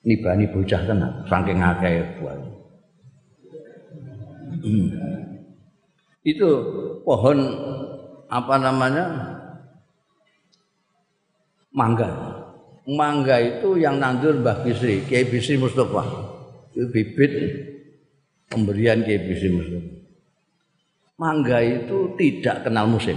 [0.07, 2.51] nibani bocah tenan saking akeh buahnya.
[4.63, 4.89] Hmm.
[6.27, 6.49] Itu
[7.07, 7.39] pohon
[8.27, 9.05] apa namanya?
[11.77, 12.09] Mangga.
[12.89, 16.03] Mangga itu yang nandur Mbah Bisri, Kiai Bisri Mustafa.
[16.73, 17.33] Itu bibit
[18.49, 19.93] pemberian Kiai Bisri Mustafa.
[21.21, 23.17] Mangga itu tidak kenal musim.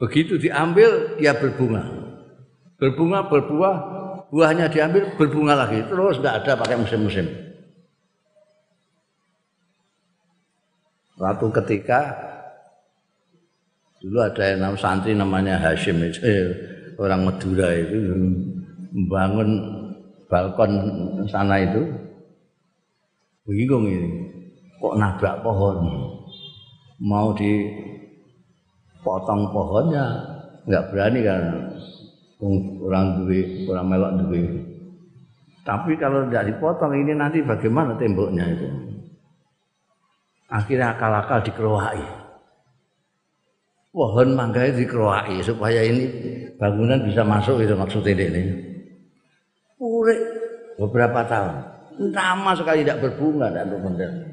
[0.00, 1.84] Begitu diambil dia berbunga.
[2.80, 3.76] Berbunga berbuah,
[4.32, 5.84] buahnya diambil berbunga lagi.
[5.84, 7.28] Terus nggak ada pakai musim-musim.
[11.20, 12.29] Waktu ketika
[14.00, 16.24] dulu ada yang nama santri namanya Hashim itu
[16.96, 17.96] orang Madura itu
[18.96, 19.50] membangun
[20.26, 20.72] balkon
[21.28, 21.84] sana itu.
[23.48, 24.30] Bingung ini
[24.78, 25.82] kok nabrak pohon?
[27.02, 27.80] Mau dipotong
[29.50, 30.04] pohonnya?
[30.68, 31.42] Nggak berani kan
[32.80, 34.70] orang duit orang melok duit
[35.70, 38.68] tapi kalau tidak dipotong ini nanti bagaimana temboknya itu?
[40.50, 42.19] Akhirnya akal-akal dikerohai
[43.90, 46.06] pohon mangga itu dikerohai supaya ini
[46.56, 48.42] bangunan bisa masuk itu maksudnya ini.
[49.78, 50.20] Purek
[50.78, 51.54] beberapa tahun.
[52.14, 54.30] Lama sekali tidak berbunga dan berbunga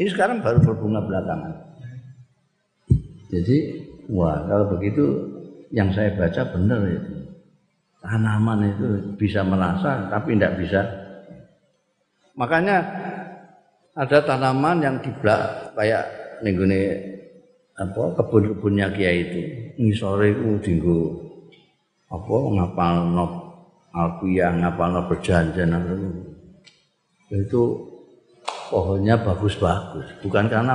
[0.00, 1.52] ini sekarang baru berbunga belakangan.
[3.28, 3.56] Jadi
[4.12, 5.04] wah kalau begitu
[5.72, 7.12] yang saya baca benar itu.
[8.02, 10.80] Tanaman itu bisa merasa tapi tidak bisa.
[12.34, 12.82] Makanya
[13.92, 16.02] ada tanaman yang dibelak kayak
[16.40, 16.82] nenggone
[17.78, 19.40] apa kebun-kebunnya kiai itu.
[19.80, 21.00] Ngisore itu dinggo
[22.12, 23.26] apa ngapalno
[23.92, 25.72] alfiah ngapalno berjanjian
[27.32, 27.88] itu.
[28.72, 30.08] Pohonnya bagus-bagus.
[30.24, 30.72] Bukan karena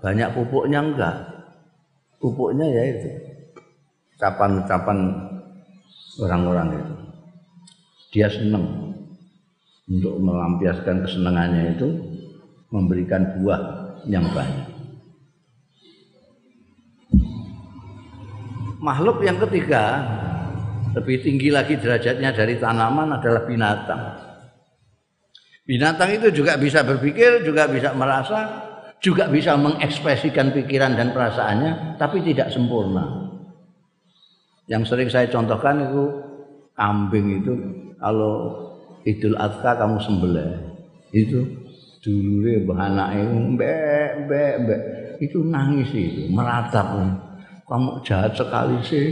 [0.00, 1.16] banyak pupuknya enggak.
[2.16, 3.08] Pupuknya ya itu.
[4.16, 4.98] Ucapan-ucapan
[6.24, 6.94] orang-orang itu.
[8.16, 8.96] Dia senang
[9.84, 11.88] untuk melampiaskan kesenangannya itu
[12.72, 13.60] memberikan buah
[14.08, 14.63] yang banyak.
[18.84, 20.04] Makhluk yang ketiga
[20.92, 24.02] lebih tinggi lagi derajatnya dari tanaman adalah binatang.
[25.64, 28.60] Binatang itu juga bisa berpikir, juga bisa merasa,
[29.00, 33.32] juga bisa mengekspresikan pikiran dan perasaannya, tapi tidak sempurna.
[34.68, 36.02] Yang sering saya contohkan itu
[36.76, 37.52] kambing itu
[37.96, 38.52] kalau
[39.08, 40.52] Idul Adha kamu sembelih
[41.12, 41.40] itu
[42.00, 43.20] dulure mbah anake
[43.56, 44.80] mbek mbek mbek
[45.20, 46.88] itu nangis itu meratap
[47.64, 49.06] kamu jahat sekali sih.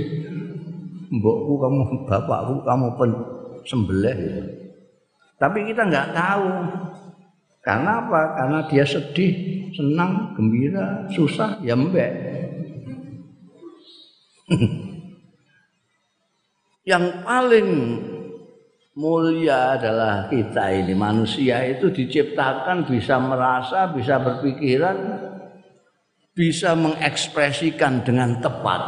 [1.13, 3.11] Mbokku kamu bapakku kamu pen
[3.69, 4.43] sembelih gitu.
[5.37, 6.51] tapi kita nggak tahu.
[7.63, 8.21] Karena apa?
[8.35, 12.11] Karena dia sedih senang gembira susah ya mbek.
[16.91, 17.69] Yang paling
[18.99, 20.93] mulia adalah kita ini.
[20.99, 24.97] Manusia itu diciptakan bisa merasa, bisa berpikiran,
[26.33, 28.81] bisa mengekspresikan dengan tepat.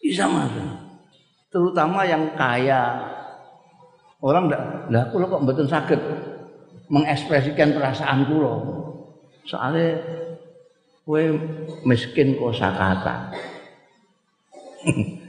[0.00, 0.68] Bisa masuk.
[1.48, 3.12] Terutama yang kaya.
[4.20, 6.00] Orang ndak, lah kula kok mboten saged
[6.88, 8.54] mengekspresikan perasaan kula.
[9.44, 10.00] Soalnya
[11.04, 11.22] kowe
[11.86, 13.30] miskin kosakata.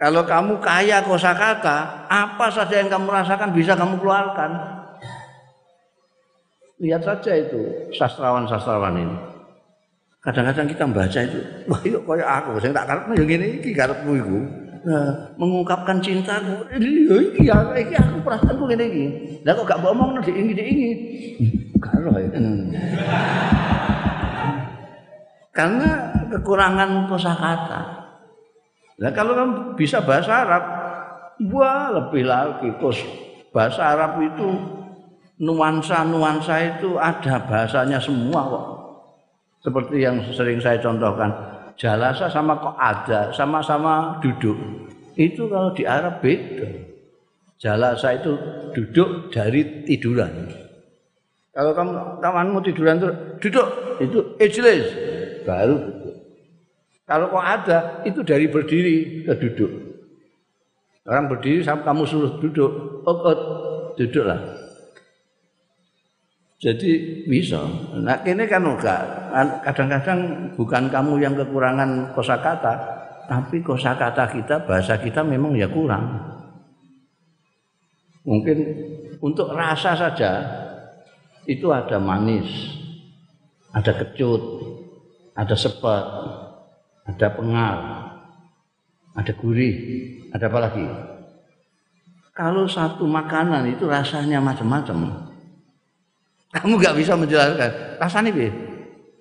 [0.00, 4.79] Kalau kamu kaya kosakata, apa saja yang kamu rasakan bisa kamu keluarkan.
[6.80, 7.60] Lihat saja itu
[7.92, 9.16] sastrawan-sastrawan ini.
[10.20, 14.12] Kadang-kadang kita membaca itu, wah yuk kayak aku, saya tak karepmu yang ini iki karepmu
[14.20, 14.38] iku.
[14.80, 16.56] Nah, mengungkapkan cintaku.
[16.72, 19.06] Iki ya, iki aku perasaanku ngene iki.
[19.44, 20.88] Lah kok gak ngomong nek ini ini.
[21.80, 22.28] Karo ya.
[25.56, 25.90] Karena
[26.32, 27.80] kekurangan kosakata.
[29.00, 30.64] Nah kalau kan bisa bahasa Arab,
[31.48, 33.00] wah lebih lagi kos
[33.52, 34.48] bahasa Arab itu
[35.40, 38.66] nuansa-nuansa itu ada bahasanya semua kok.
[39.60, 41.32] Seperti yang sering saya contohkan,
[41.80, 44.56] jalasa sama kok ada, sama-sama duduk.
[45.16, 46.68] Itu kalau di Arab beda.
[47.60, 48.32] Jalasa itu
[48.72, 50.48] duduk dari tiduran.
[51.52, 53.10] Kalau kamu kawanmu tiduran itu
[53.42, 53.68] duduk,
[54.00, 54.86] itu ijlis,
[55.44, 56.14] baru duduk.
[57.04, 59.72] Kalau kok ada, itu dari berdiri ke duduk.
[61.04, 62.72] Orang berdiri sampai kamu suruh duduk,
[63.04, 63.36] oh
[63.98, 64.59] duduklah.
[66.60, 67.64] Jadi bisa.
[67.96, 69.00] Nah ini kan enggak.
[69.64, 72.74] Kadang-kadang bukan kamu yang kekurangan kosakata,
[73.24, 76.20] tapi kosakata kita, bahasa kita memang ya kurang.
[78.28, 78.58] Mungkin
[79.24, 80.44] untuk rasa saja
[81.48, 82.44] itu ada manis,
[83.72, 84.42] ada kecut,
[85.32, 86.04] ada sepet,
[87.08, 87.76] ada pengal,
[89.16, 89.76] ada gurih,
[90.36, 90.84] ada apa lagi?
[92.36, 95.29] Kalau satu makanan itu rasanya macam-macam,
[96.50, 97.70] kamu nggak bisa menjelaskan.
[98.02, 98.48] Rasanya bi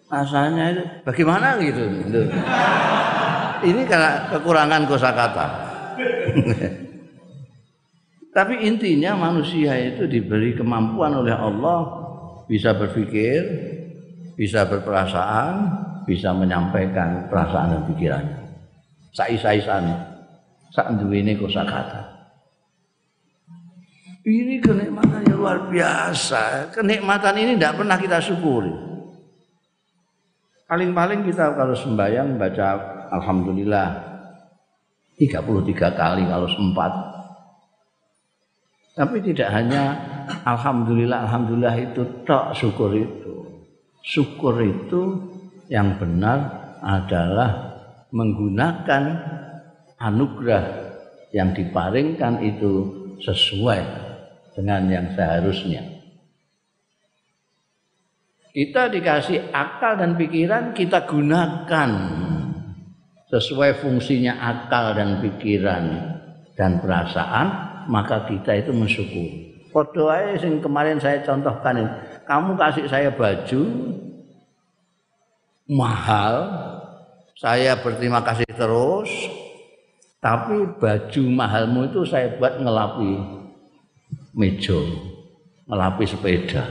[0.10, 0.84] rasanya itu.
[1.06, 1.86] Bagaimana gitu?
[3.62, 5.48] Ini karena kekurangan kosakata.
[8.34, 12.10] Tapi intinya manusia itu diberi kemampuan oleh Allah.
[12.50, 13.46] Bisa berpikir
[14.34, 18.40] bisa berperasaan bisa menyampaikan perasaan dan pikirannya.
[19.14, 19.86] Sai-saisan
[20.74, 22.19] sak duwene kosakata
[24.30, 26.70] ini kenikmatan yang luar biasa.
[26.76, 28.74] Kenikmatan ini tidak pernah kita syukuri.
[30.70, 32.68] Paling-paling kita kalau sembahyang baca
[33.10, 33.90] Alhamdulillah
[35.18, 36.92] 33 kali kalau sempat.
[38.94, 39.98] Tapi tidak hanya
[40.46, 43.34] Alhamdulillah, Alhamdulillah itu tak syukur itu.
[44.06, 45.02] Syukur itu
[45.74, 46.38] yang benar
[46.86, 47.82] adalah
[48.14, 49.04] menggunakan
[49.98, 50.64] anugerah
[51.34, 52.74] yang diparingkan itu
[53.22, 54.09] sesuai
[54.60, 55.80] dengan yang seharusnya.
[58.52, 61.90] Kita dikasih akal dan pikiran, kita gunakan
[63.32, 65.84] sesuai fungsinya akal dan pikiran
[66.60, 67.48] dan perasaan,
[67.88, 69.48] maka kita itu mensyukuri.
[69.70, 71.92] Aja yang kemarin saya contohkan ini,
[72.28, 73.64] kamu kasih saya baju
[75.70, 76.36] mahal,
[77.38, 79.08] saya berterima kasih terus,
[80.20, 83.40] tapi baju mahalmu itu saya buat ngelapi
[84.40, 84.80] meja
[85.68, 86.64] ngelapi sepeda.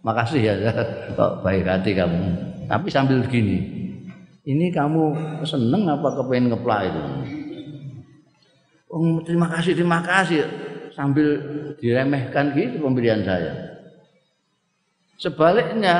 [0.00, 0.54] Makasih ya.
[1.12, 2.24] Kok baik hati kamu.
[2.66, 3.82] Tapi sambil begini
[4.42, 5.14] ini kamu
[5.46, 7.02] seneng apa kepengen ngeplak itu?
[8.90, 10.42] Oh, terima kasih terima kasih.
[10.92, 11.40] Sambil
[11.78, 13.54] diremehkan gitu pemberian saya.
[15.16, 15.96] Sebaliknya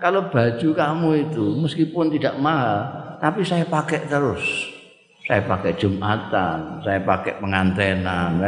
[0.00, 2.88] kalau baju kamu itu meskipun tidak mahal
[3.20, 4.42] tapi saya pakai terus.
[5.28, 8.40] Saya pakai jumatan saya pakai pengantenan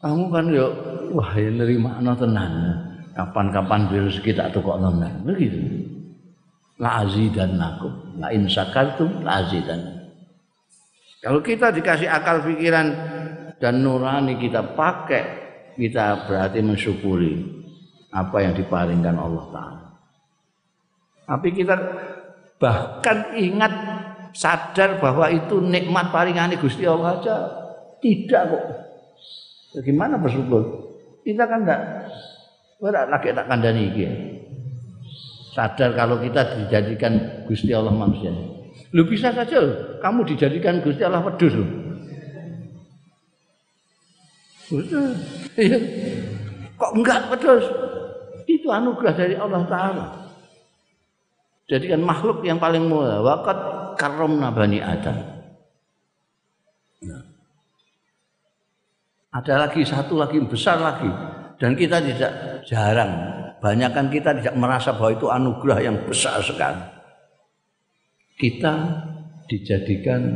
[0.00, 0.66] kamu kan yo
[1.12, 2.52] wah ya nerima no tenan.
[3.10, 5.12] Kapan-kapan virus kita tukok nemen.
[5.28, 5.60] Begitu.
[6.80, 8.16] La nakum.
[8.16, 10.00] La in syakartum la azidan.
[11.20, 12.88] Kalau kita dikasih akal pikiran
[13.60, 15.24] dan nurani kita pakai,
[15.76, 17.44] kita berarti mensyukuri
[18.08, 19.88] apa yang diparingkan Allah Ta'ala.
[21.28, 21.76] Tapi kita
[22.56, 23.72] bahkan ingat
[24.32, 27.36] sadar bahwa itu nikmat paringane Gusti Allah aja
[28.00, 28.64] tidak kok.
[29.70, 30.62] Bagaimana bersyukur?
[31.22, 31.80] Kita kan enggak
[32.80, 34.04] ora lagi tak kandani iki.
[35.54, 38.34] Sadar kalau kita dijadikan Gusti Allah manusia.
[38.90, 39.60] Lu bisa saja
[40.02, 41.66] kamu dijadikan Gusti Allah wedhus lho.
[45.58, 45.78] Iya.
[46.78, 47.66] Kok enggak wedhus?
[48.50, 50.06] Itu anugerah dari Allah taala.
[51.70, 53.22] Jadikan makhluk yang paling mulia.
[53.22, 53.58] Waqat
[53.94, 55.39] karomna bani Adam.
[59.30, 61.06] Ada lagi satu lagi besar lagi
[61.62, 62.32] dan kita tidak
[62.66, 63.14] jarang
[63.62, 66.82] banyakkan kita tidak merasa bahwa itu anugerah yang besar sekali.
[68.34, 68.74] Kita
[69.46, 70.34] dijadikan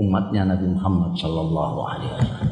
[0.00, 2.48] umatnya Nabi Muhammad Sallallahu Alaihi Wasallam.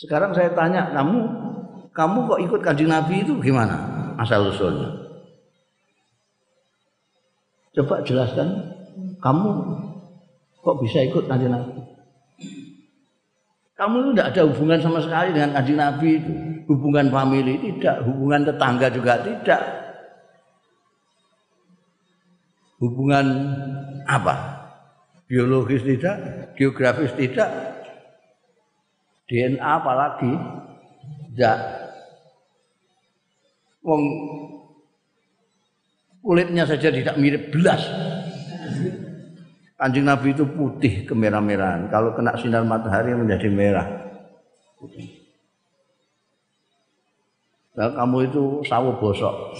[0.00, 1.18] Sekarang saya tanya kamu,
[1.92, 3.76] kamu kok ikut kanjeng Nabi itu gimana
[4.16, 4.88] asal usulnya?
[7.76, 8.48] Coba jelaskan,
[9.20, 9.48] kamu
[10.62, 11.83] kok bisa ikut kanjeng Nabi?
[13.74, 16.32] Kamu itu tidak ada hubungan sama sekali dengan kanjeng Nabi itu.
[16.70, 19.62] Hubungan famili tidak, hubungan tetangga juga tidak.
[22.78, 23.26] Hubungan
[24.06, 24.54] apa?
[25.24, 26.16] biologis tidak,
[26.54, 27.48] geografis tidak,
[29.26, 30.32] DNA apalagi
[31.32, 31.58] tidak.
[33.84, 34.02] Wong
[36.24, 37.82] kulitnya saja tidak mirip belas.
[39.84, 41.92] Kanjeng Nabi itu putih kemerah-merahan.
[41.92, 43.84] Kalau kena sinar matahari menjadi merah.
[47.76, 49.52] Nah, kamu itu sawo bosok.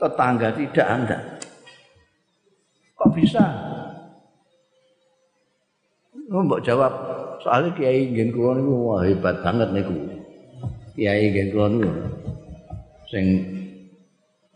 [0.00, 1.18] Tetangga tidak Anda.
[2.96, 3.44] Kok bisa?
[6.32, 6.92] Mbok jawab,
[7.44, 10.16] soalnya kiai kula niku wah hebat banget niku.
[10.96, 12.17] Kiai kula niku
[13.08, 13.24] sing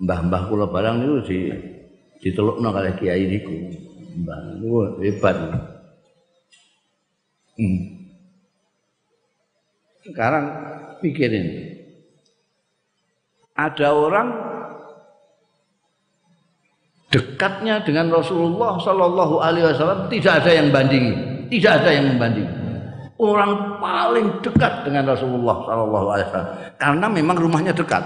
[0.02, 1.38] mbah-mbah kula barang niku di
[2.22, 3.56] ditelukno kalih kiai niku.
[4.22, 5.36] Mbah niku hebat.
[7.56, 7.80] Hmm.
[10.02, 10.44] Sekarang
[10.98, 11.78] pikirin.
[13.52, 14.28] Ada orang
[17.12, 21.12] dekatnya dengan Rasulullah Shallallahu Alaihi Wasallam tidak ada yang bandingi,
[21.52, 22.48] tidak ada yang membanding.
[23.20, 28.02] Orang paling dekat dengan Rasulullah Shallallahu Alaihi Wasallam karena memang rumahnya dekat.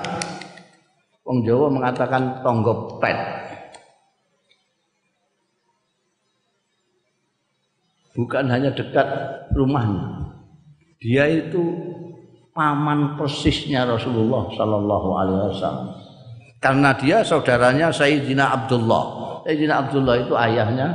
[1.27, 3.19] Wong Jawa mengatakan tonggo pet.
[8.15, 9.05] Bukan hanya dekat
[9.53, 10.33] rumahnya,
[11.03, 11.61] dia itu
[12.57, 15.89] paman persisnya Rasulullah Shallallahu Alaihi Wasallam
[16.57, 19.05] karena dia saudaranya Sayyidina Abdullah.
[19.45, 20.89] Sayyidina Abdullah itu ayahnya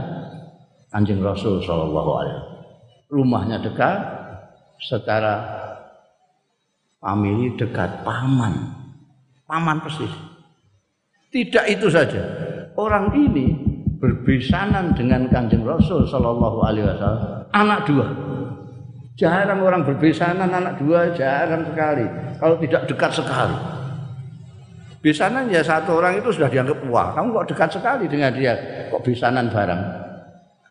[0.91, 2.59] Anjing Rasul Shallallahu Alaihi Wasallam.
[3.11, 3.99] Rumahnya dekat,
[4.81, 5.35] secara
[6.97, 8.80] famili dekat, paman,
[9.51, 10.07] paman persis.
[11.27, 12.23] Tidak itu saja,
[12.79, 13.51] orang ini
[13.99, 18.07] berbisanan dengan Kanjeng Rasul Shallallahu Alaihi Wasallam, anak dua.
[19.19, 22.07] Jarang orang berbisanan anak dua, jarang sekali.
[22.39, 23.57] Kalau tidak dekat sekali.
[25.03, 28.55] Bisanan ya satu orang itu sudah dianggap wah, kamu kok dekat sekali dengan dia,
[28.87, 29.81] kok bisanan bareng.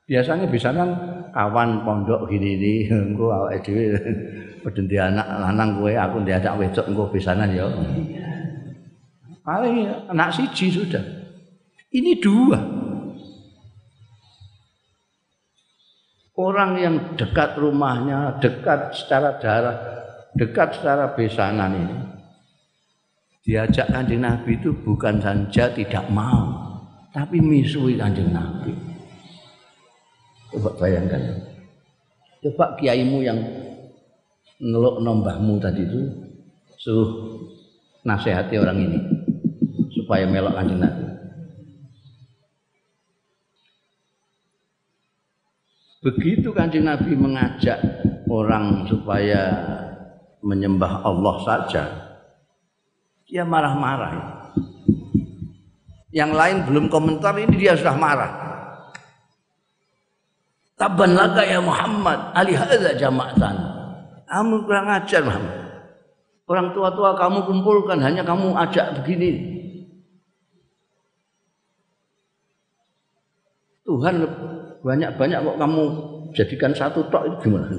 [0.09, 0.89] Biasanya bisanan
[1.31, 2.75] kawan pondok gini ini,
[3.13, 3.95] engko awake dhewe
[4.67, 7.67] pedenti anak lanang kowe aku diajak wedok engko bisanan ya.
[9.51, 11.03] Paling anak siji sudah.
[11.91, 12.55] Ini dua.
[16.39, 19.75] Orang yang dekat rumahnya, dekat secara darah,
[20.39, 21.97] dekat secara besanan ini
[23.43, 26.55] diajak kanjeng Nabi itu bukan saja tidak mau,
[27.11, 28.71] tapi misui kanjeng Nabi.
[30.55, 31.43] Coba bayangkan.
[32.39, 33.43] Coba kiaimu yang
[34.63, 36.01] ngeluk nombahmu tadi itu
[36.79, 37.11] suruh
[38.07, 39.20] nasihati orang ini
[40.11, 41.07] supaya melok kanjeng Nabi.
[46.03, 47.79] Begitu kanjeng Nabi mengajak
[48.27, 49.55] orang supaya
[50.43, 51.85] menyembah Allah saja,
[53.23, 54.43] dia marah-marah.
[56.11, 58.33] Yang lain belum komentar ini dia sudah marah.
[60.75, 63.55] Taban laka ya Muhammad, ali hadza jama'atan.
[64.27, 65.87] Kamu kurang ajar Muhammad.
[66.51, 69.60] Orang tua-tua kamu kumpulkan hanya kamu ajak begini.
[73.91, 74.23] Tuhan
[74.87, 75.83] banyak-banyak kok kamu
[76.31, 77.67] jadikan satu tok itu gimana?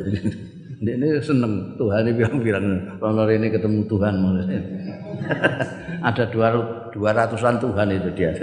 [0.82, 4.18] Ini seneng Tuhan ini bilang-bilang kalau ini ketemu Tuhan
[6.10, 6.48] Ada dua
[6.90, 8.34] dua ratusan Tuhan itu dia.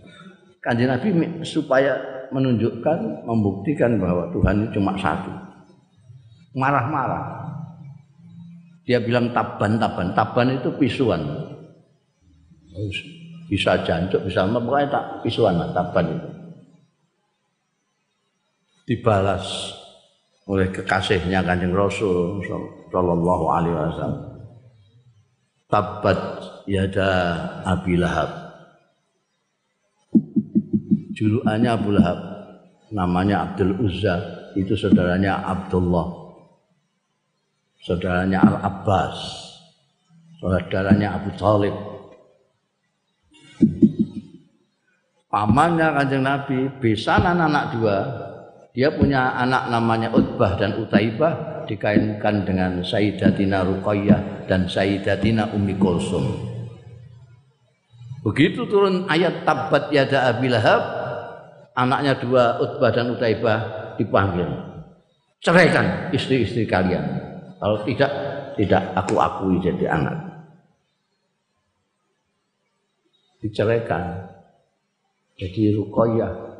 [0.64, 1.12] Kanjeng Nabi
[1.44, 1.92] supaya
[2.32, 5.28] menunjukkan, membuktikan bahwa Tuhan itu cuma satu.
[6.56, 7.44] Marah-marah.
[8.88, 11.20] Dia bilang taban taban, taban itu pisuan.
[13.52, 16.33] Bisa jancuk, bisa apa, pokoknya tak pisuan taban itu.
[18.84, 19.72] Dibalas
[20.44, 22.44] oleh kekasihnya Kanjeng Rasul
[22.92, 24.24] sallallahu alaihi wasallam.
[25.72, 26.20] Tabat
[26.68, 27.12] yada
[27.64, 28.30] Abi Lahab.
[31.16, 32.18] Julukannya Abu Lahab,
[32.92, 34.20] namanya Abdul Uzza,
[34.58, 36.36] itu saudaranya Abdullah.
[37.80, 39.16] Saudaranya Al Abbas.
[40.42, 41.76] Saudaranya Abu Talib.
[45.32, 47.98] Pamannya Kanjeng Nabi, besanan anak dua,
[48.74, 56.26] dia punya anak namanya Utbah dan Utaibah dikaitkan dengan Sayyidatina Ruqayyah dan Sayyidatina Ummi Kulsum.
[58.26, 60.82] Begitu turun ayat tabat yada Abi Lahab,
[61.78, 64.50] anaknya dua Utbah dan Utaibah dipanggil.
[65.38, 67.04] Ceraikan istri-istri kalian.
[67.62, 68.10] Kalau tidak,
[68.58, 70.18] tidak aku akui jadi anak.
[73.38, 74.34] Diceraikan.
[75.38, 76.53] Jadi Ruqayyah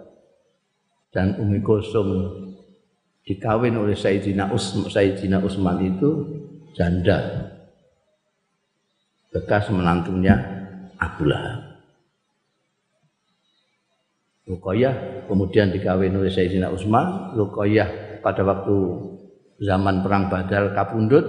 [1.14, 2.34] dan Umi Kulsum
[3.22, 6.10] dikawin oleh Sayyidina Usman, Sayyidina Usman itu
[6.74, 7.48] janda
[9.30, 10.34] bekas menantunya
[10.98, 11.74] Abu Lahab.
[14.44, 18.76] Ruqayyah kemudian dikawin oleh Sayyidina Utsman, Ruqayyah pada waktu
[19.62, 21.24] zaman perang Badar kapundut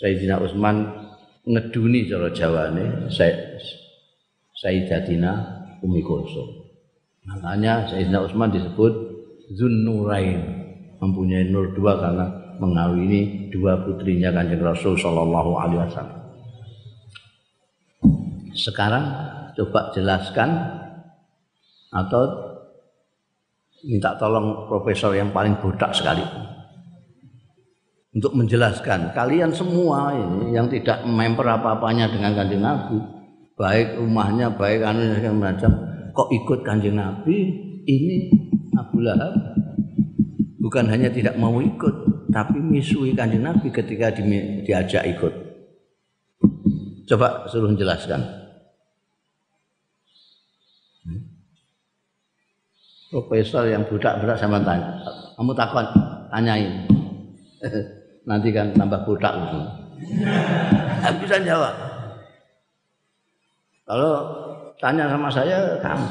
[0.00, 0.88] Sayyidina Utsman
[1.44, 3.12] ngeduni cara Jawane
[4.56, 5.32] Sayyidatina
[5.84, 6.57] Umi Kulsum.
[7.28, 8.92] Makanya Sayyidina Utsman disebut
[9.52, 10.40] Zunnurain,
[11.00, 12.26] mempunyai nur dua karena
[12.60, 16.18] mengawini dua putrinya Kanjeng Rasul sallallahu alaihi wasallam.
[18.52, 19.04] Sekarang
[19.54, 20.50] coba jelaskan
[21.94, 22.22] atau
[23.86, 26.24] minta tolong profesor yang paling bodak sekali
[28.12, 32.98] untuk menjelaskan kalian semua ini yang tidak memper apa-apanya dengan kanjeng Nabi
[33.54, 35.06] baik rumahnya baik anu
[35.38, 35.87] macam
[36.18, 37.36] kok ikut kanjeng Nabi
[37.86, 38.26] ini
[38.74, 39.38] Abu Lahab
[40.58, 44.26] bukan hanya tidak mau ikut tapi misui kanjeng Nabi ketika di,
[44.66, 45.30] diajak ikut
[47.06, 48.38] coba suruh jelaskan
[53.08, 55.00] profesor yang budak-budak sama tanya.
[55.36, 55.86] Kamu takut
[56.28, 56.84] tanyain.
[58.28, 59.58] Nanti kan tambah budak gitu.
[61.24, 61.74] bisa jawab.
[63.88, 64.12] Kalau
[64.78, 66.08] tanya sama saya, kamu.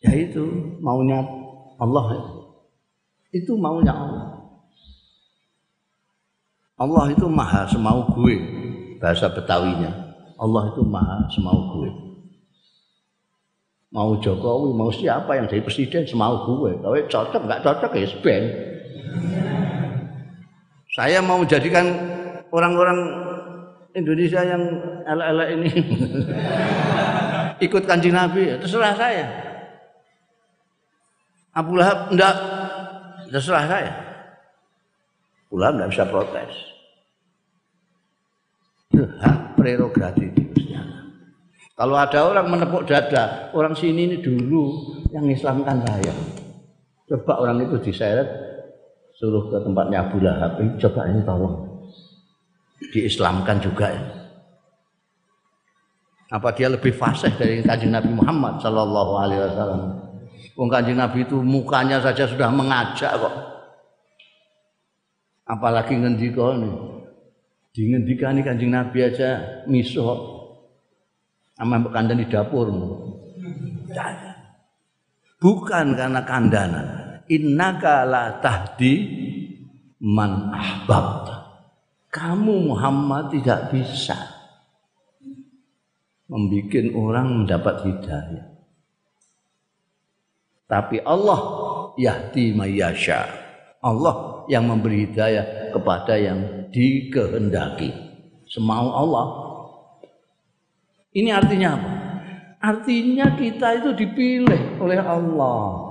[0.00, 0.44] Ya itu
[0.80, 1.20] maunya
[1.76, 2.06] Allah.
[3.32, 4.26] Itu maunya Allah.
[6.80, 8.36] Allah itu maha semau gue.
[8.96, 9.92] Bahasa Betawinya.
[10.40, 12.10] Allah itu maha semau gue
[13.90, 16.78] mau Jokowi, mau siapa yang jadi presiden semau gue.
[16.78, 18.46] Kalau cocok nggak cocok ya spend.
[20.94, 21.86] Saya mau jadikan
[22.50, 22.98] orang-orang
[23.94, 24.62] Indonesia yang
[25.10, 25.70] elek-elek ini
[27.60, 29.26] ikut kanjeng Nabi, ya terserah saya.
[31.50, 32.34] Abu Lahab enggak,
[33.28, 33.92] terserah saya.
[35.50, 36.52] Abu Lahab enggak bisa protes.
[39.20, 40.30] Hak prerogatif.
[41.80, 46.12] Kalau ada orang menepuk dada, orang sini ini dulu yang Islamkan saya.
[47.08, 48.28] Coba orang itu diseret,
[49.16, 51.56] suruh ke tempatnya Abu Lahab, coba ini tolong.
[52.92, 54.19] Diislamkan juga ya.
[56.30, 59.82] Apa dia lebih fasih dari kanjeng Nabi Muhammad Sallallahu Alaihi Wasallam?
[60.54, 63.34] Wong kanjeng Nabi itu mukanya saja sudah mengajak kok.
[65.50, 66.74] Apalagi ngendika nih.
[67.74, 70.06] Di ngendikani kanjeng Nabi aja misuh
[71.58, 72.70] sama kandang di dapur.
[75.42, 76.86] Bukan karena kandanan.
[77.26, 78.94] Innaka la tahdi
[79.98, 81.66] man ahbabta.
[82.10, 84.14] Kamu Muhammad tidak bisa
[86.30, 88.46] membuat orang mendapat hidayah.
[90.70, 91.40] Tapi Allah
[91.98, 93.26] yahdi mayyasha.
[93.82, 97.90] Allah yang memberi hidayah kepada yang dikehendaki.
[98.46, 99.50] Semau Allah
[101.10, 101.90] ini artinya apa?
[102.60, 105.90] Artinya kita itu dipilih oleh Allah.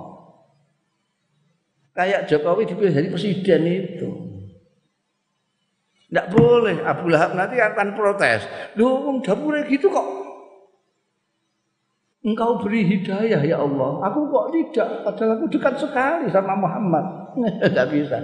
[1.92, 4.10] Kayak Jokowi dipilih jadi presiden itu.
[6.08, 6.80] Tidak boleh.
[6.88, 8.48] Abu Lahab nanti akan protes.
[8.80, 10.08] Wong dapurnya gitu kok.
[12.20, 14.04] Engkau beri hidayah ya Allah.
[14.12, 15.08] Aku kok tidak.
[15.08, 17.32] Padahal aku dekat sekali sama Muhammad.
[17.64, 18.20] Tidak bisa.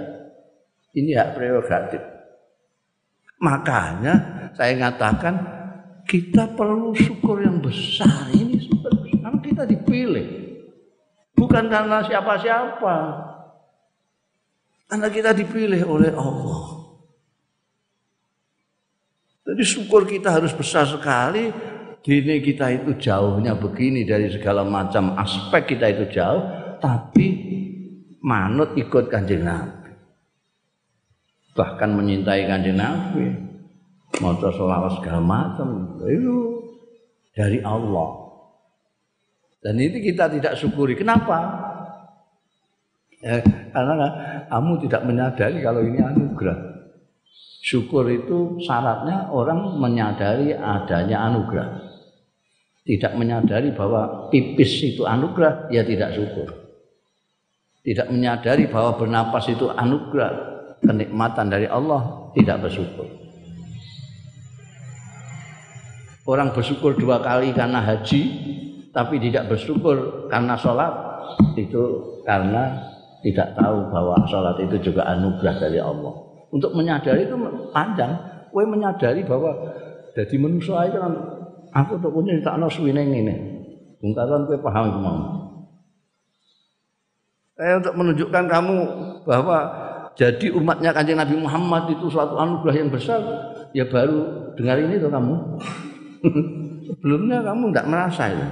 [0.92, 2.04] Ini hak prerogatif.
[3.40, 4.14] Makanya
[4.52, 5.56] saya mengatakan
[6.06, 8.70] kita perlu syukur yang besar ini
[9.18, 10.26] karena kita dipilih
[11.34, 12.96] bukan karena siapa-siapa
[14.86, 16.86] karena kita dipilih oleh Allah
[19.42, 21.50] jadi syukur kita harus besar sekali
[22.06, 26.38] dini kita itu jauhnya begini dari segala macam aspek kita itu jauh
[26.78, 27.26] tapi
[28.22, 29.90] manut ikut kanjeng Nabi.
[31.58, 33.26] Bahkan menyintai kanjeng Nabi.
[34.22, 35.98] Maca selawat segala macam.
[36.06, 36.62] Itu
[37.34, 38.22] dari Allah.
[39.58, 40.94] Dan ini kita tidak syukuri.
[40.94, 41.66] Kenapa?
[43.18, 43.42] Ya,
[43.74, 44.06] karena
[44.46, 46.86] kamu tidak menyadari kalau ini anugerah.
[47.66, 51.85] Syukur itu syaratnya orang menyadari adanya anugerah
[52.86, 56.48] tidak menyadari bahwa pipis itu anugerah ya tidak syukur
[57.82, 60.32] tidak menyadari bahwa bernapas itu anugerah
[60.80, 63.26] kenikmatan dari Allah tidak bersyukur
[66.26, 68.22] Orang bersyukur dua kali karena haji,
[68.90, 70.90] tapi tidak bersyukur karena sholat,
[71.54, 72.82] itu karena
[73.22, 76.10] tidak tahu bahwa sholat itu juga anugerah dari Allah.
[76.50, 77.38] Untuk menyadari itu
[77.70, 78.34] panjang.
[78.50, 79.52] Kue menyadari bahwa
[80.16, 81.12] jadi manusia itu kan
[81.72, 81.98] aku
[82.42, 83.36] tak no suwine ini.
[84.02, 85.18] Bungkaran kue paham itu mau.
[87.56, 88.78] Saya untuk menunjukkan kamu
[89.24, 89.58] bahwa
[90.16, 93.20] jadi umatnya kanjeng Nabi Muhammad itu suatu anugerah yang besar,
[93.72, 95.34] ya baru dengar ini tuh kamu.
[96.86, 98.48] Sebelumnya kamu tidak merasa itu.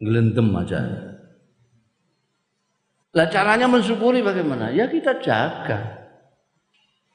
[0.00, 0.80] Gelendem aja.
[3.10, 4.70] Lah caranya mensyukuri bagaimana?
[4.70, 5.98] Ya kita jaga.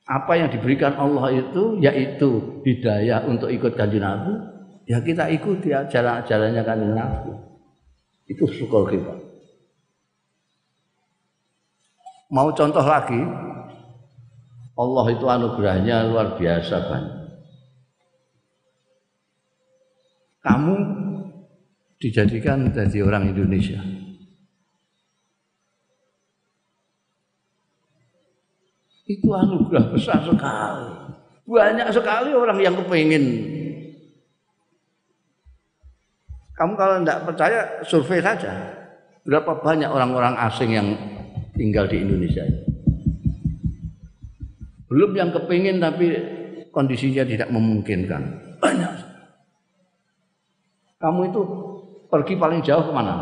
[0.06, 4.38] Apa yang diberikan Allah itu yaitu hidayah untuk ikut kanjeng Nabi,
[4.86, 7.34] ya kita ikuti jalan-jalannya kanjeng Nabi.
[8.26, 9.14] Itu syukur kita.
[12.34, 13.22] Mau contoh lagi,
[14.76, 17.16] Allah itu anugerahnya luar biasa banyak.
[20.42, 20.76] Kamu
[22.02, 23.82] dijadikan jadi orang Indonesia.
[29.06, 30.90] Itu anugerah besar sekali.
[31.46, 33.26] Banyak sekali orang yang kepingin.
[36.56, 38.51] Kamu kalau tidak percaya, survei saja.
[39.28, 40.88] Berapa banyak orang-orang asing yang
[41.58, 42.45] tinggal di Indonesia
[44.86, 46.14] Belum yang kepingin tapi
[46.70, 48.22] kondisinya tidak memungkinkan.
[48.62, 48.93] Banyak.
[51.01, 51.41] Kamu itu
[52.08, 53.16] pergi paling jauh ke mana?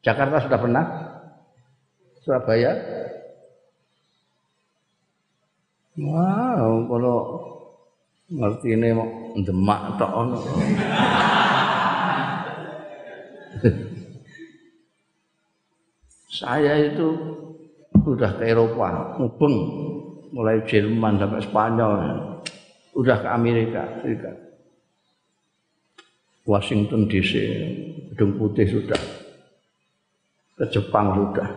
[0.00, 0.84] Jakarta sudah pernah?
[2.24, 2.72] Surabaya?
[6.00, 7.18] Wow, kalau
[8.32, 10.40] ngerti ini mau demak tok ono.
[16.30, 17.10] Saya itu
[18.06, 19.56] sudah ke Eropa, mubeng
[20.30, 21.92] mulai Jerman sampai Spanyol,
[22.94, 24.38] udah ke Amerika Serikat.
[26.46, 27.34] Washington DC,
[28.14, 29.02] Gedung Putih sudah,
[30.54, 31.48] ke Jepang sudah,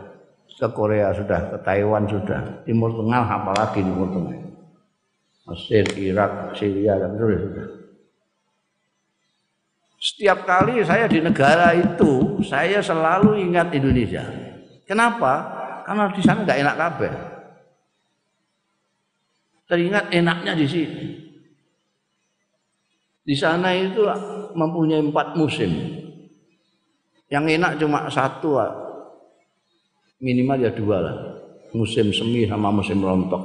[0.49, 4.41] ke Korea sudah, ke Taiwan sudah, Timur Tengah apalagi Timur Tengah.
[5.43, 7.67] Mesir, Irak, Syria dan terus sudah.
[10.03, 14.42] Setiap kali saya di negara itu, saya selalu ingat Indonesia.
[14.83, 15.33] Kenapa?
[15.87, 17.13] Karena di sana nggak enak kabeh.
[19.67, 21.03] Teringat enaknya di sini.
[23.23, 24.03] Di sana itu
[24.53, 25.71] mempunyai empat musim.
[27.31, 28.59] Yang enak cuma satu
[30.23, 31.17] minimal ya dua lah
[31.75, 33.43] musim semi sama musim rontok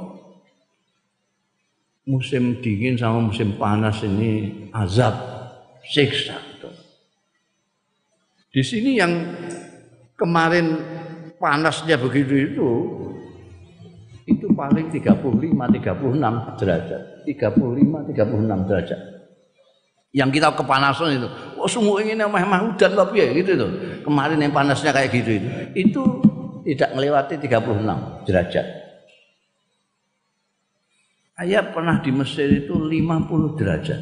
[2.07, 5.13] musim dingin sama musim panas ini azab
[5.83, 6.39] siksa
[8.49, 9.13] di sini yang
[10.17, 10.73] kemarin
[11.39, 12.69] panasnya begitu itu
[14.29, 18.99] itu paling 35 36 derajat 35 36 derajat
[20.13, 21.27] yang kita kepanasan itu
[21.57, 23.71] oh semua ini memang hujan tapi ya gitu tuh
[24.05, 26.03] kemarin yang panasnya kayak gitu itu itu
[26.69, 28.65] tidak melewati 36 derajat.
[31.39, 34.01] Saya pernah di Mesir itu 50 derajat.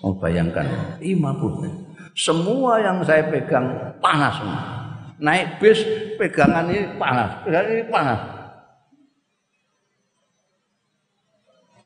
[0.00, 2.16] Oh, bayangkan, 50.
[2.16, 4.79] Semua yang saya pegang panas semua.
[5.20, 5.84] Naik bis
[6.16, 8.20] pegangan ini panas, pegangan ini panas.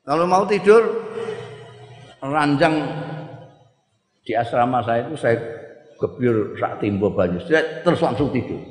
[0.07, 1.03] Kalau mau tidur
[2.23, 2.79] ranjang
[4.23, 5.35] di asrama saya itu saya
[5.99, 7.43] gebyur sak timbo banyu,
[7.83, 8.63] terus langsung tidur.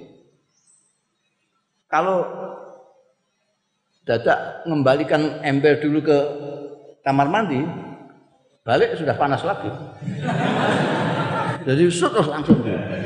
[1.93, 2.25] Kalau
[4.09, 6.19] dadak mengembalikan ember dulu ke
[7.05, 7.61] kamar mandi,
[8.65, 9.69] balik sudah panas lagi.
[11.69, 13.04] Jadi terus langsung dia.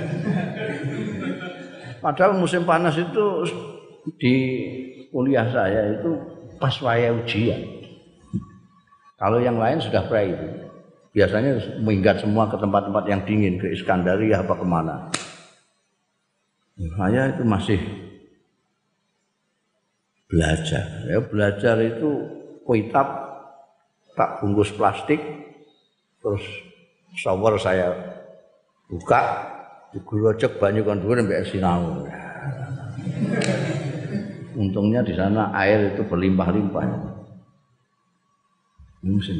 [1.99, 3.25] Padahal musim panas itu
[4.17, 4.37] di
[5.11, 6.11] kuliah saya itu
[6.59, 7.59] pas waya ujian.
[9.19, 10.47] Kalau yang lain sudah pray itu.
[11.11, 15.11] Biasanya minggat semua ke tempat-tempat yang dingin, ke Iskandaria apa ke mana.
[16.79, 17.81] Saya itu masih
[20.31, 20.85] belajar.
[21.11, 22.11] Ya, belajar itu
[22.63, 23.09] kuitab
[24.15, 25.19] tak bungkus plastik,
[26.23, 26.45] terus
[27.19, 27.91] shower saya
[28.87, 29.23] buka,
[29.93, 32.05] digorojok banyak kan dulu sampai sinau.
[34.59, 36.85] Untungnya di sana air itu berlimpah-limpah.
[39.07, 39.39] Musim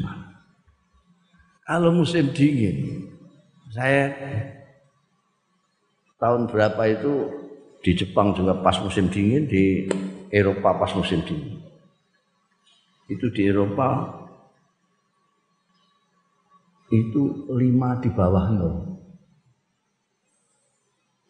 [1.67, 3.05] Kalau musim dingin,
[3.69, 4.09] saya
[6.17, 7.13] tahun berapa itu
[7.85, 9.85] di Jepang juga pas musim dingin di
[10.33, 11.61] Eropa pas musim dingin.
[13.05, 14.17] Itu di Eropa
[16.89, 18.88] itu lima di bawah nol.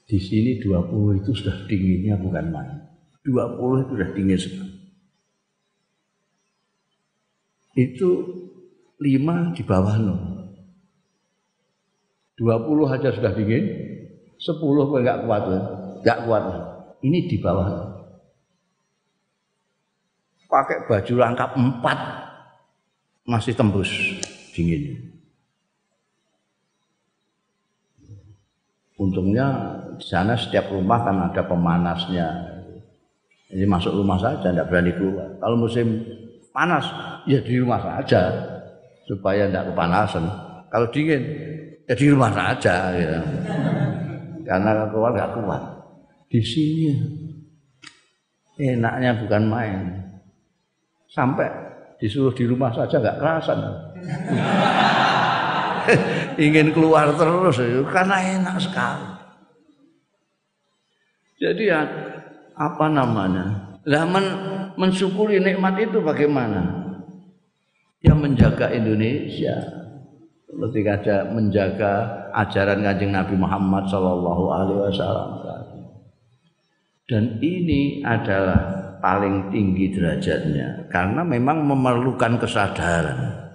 [0.09, 2.81] Di sini 20 itu sudah dinginnya bukan main.
[3.21, 4.73] 20 itu sudah dingin sekali.
[7.77, 8.09] Itu
[8.97, 10.21] lima di bawah nol.
[12.41, 13.63] 20 aja sudah dingin,
[14.41, 14.57] 10
[14.89, 15.43] pun enggak kuat,
[16.01, 16.43] enggak kuat.
[17.05, 17.89] Ini di bawah nol
[20.49, 21.99] pakai baju lengkap empat
[23.29, 23.89] masih tembus
[24.57, 25.13] dingin.
[28.97, 29.47] Untungnya
[29.99, 32.27] di sana setiap rumah kan ada pemanasnya.
[33.51, 35.27] Jadi masuk rumah saja, tidak berani keluar.
[35.43, 36.07] Kalau musim
[36.55, 36.87] panas,
[37.27, 38.31] ya di rumah saja
[39.03, 40.23] supaya tidak kepanasan.
[40.71, 41.21] Kalau dingin,
[41.83, 42.95] ya di rumah saja.
[42.95, 43.19] Ya.
[44.47, 45.63] Karena keluar nggak kuat.
[46.29, 46.93] Di sini
[48.55, 49.79] enaknya bukan main.
[51.09, 51.49] Sampai
[51.99, 53.59] disuruh di rumah saja nggak kerasan.
[56.45, 59.18] Ingin keluar terus karena enak sekali.
[61.39, 61.87] Jadi ya
[62.59, 63.79] apa namanya?
[63.87, 64.25] Lah men,
[64.75, 66.91] mensyukuri nikmat itu bagaimana?
[68.03, 69.55] Ya menjaga Indonesia.
[70.49, 71.91] Ketika ada menjaga
[72.35, 75.29] ajaran kanjeng Nabi Muhammad Shallallahu Alaihi Wasallam.
[77.09, 78.59] Dan ini adalah
[79.01, 83.49] paling tinggi derajatnya karena memang memerlukan kesadaran.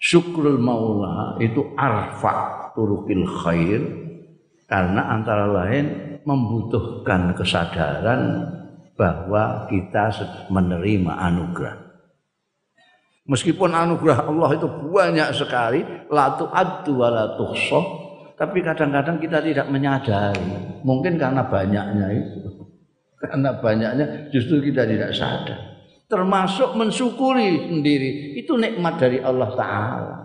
[0.00, 3.80] Syukrul maula itu arfa turukil khair
[4.70, 8.46] karena antara lain membutuhkan kesadaran
[8.94, 10.12] bahwa kita
[10.52, 11.76] menerima anugerah.
[13.30, 17.24] Meskipun anugerah Allah itu banyak sekali, la tu'addu wa la
[18.40, 20.80] tapi kadang-kadang kita tidak menyadari.
[20.80, 22.48] Mungkin karena banyaknya itu.
[23.20, 25.60] Karena banyaknya justru kita tidak sadar.
[26.08, 28.40] Termasuk mensyukuri sendiri.
[28.40, 30.16] Itu nikmat dari Allah Ta'ala.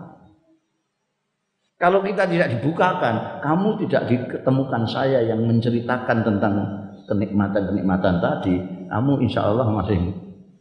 [1.76, 6.54] Kalau kita tidak dibukakan, kamu tidak diketemukan saya yang menceritakan tentang
[7.04, 8.56] kenikmatan-kenikmatan tadi,
[8.88, 10.00] kamu insya Allah masih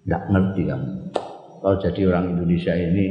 [0.04, 0.90] tidak ngerti kamu.
[1.64, 3.06] Kalau jadi orang Indonesia ini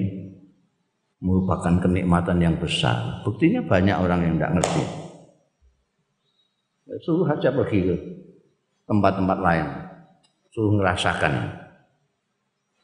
[1.25, 3.25] merupakan kenikmatan yang besar.
[3.25, 4.83] Buktinya banyak orang yang tidak ngerti.
[7.01, 7.97] Suruh aja pergi ke
[8.85, 9.67] tempat-tempat lain.
[10.53, 11.33] Suruh ngerasakan.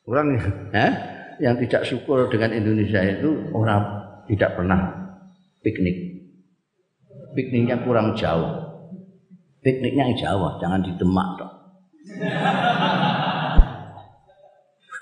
[0.08, 0.32] Orang
[0.72, 0.92] eh,
[1.44, 3.84] yang tidak syukur dengan Indonesia itu orang
[4.26, 4.99] tidak pernah
[5.64, 5.96] piknik.
[7.36, 8.68] Pikniknya kurang jauh.
[9.60, 11.54] Pikniknya yang Jawa, jangan di Demak dong.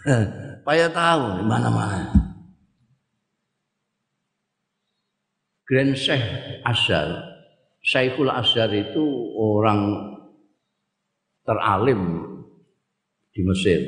[0.59, 2.11] Supaya tahu di mana-mana.
[5.69, 6.25] Grand Syekh
[6.65, 7.29] Azhar,
[7.85, 9.05] Syekhul Azhar itu
[9.37, 10.11] orang
[11.45, 12.25] teralim
[13.37, 13.81] di Mesir.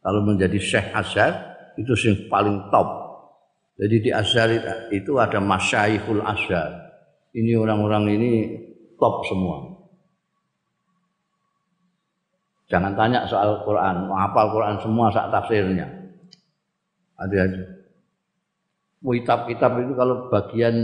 [0.00, 1.32] Kalau menjadi Syekh Azhar
[1.76, 3.03] itu yang paling top.
[3.74, 4.50] Jadi di Azhar
[4.94, 6.70] itu ada Masyaikhul Azhar.
[7.34, 8.32] Ini orang-orang ini
[8.94, 9.74] top semua.
[12.70, 15.86] Jangan tanya soal Quran, mau hafal Quran semua saat tafsirnya.
[17.18, 17.42] Aja.
[19.04, 20.74] Kitab-kitab itu kalau bagian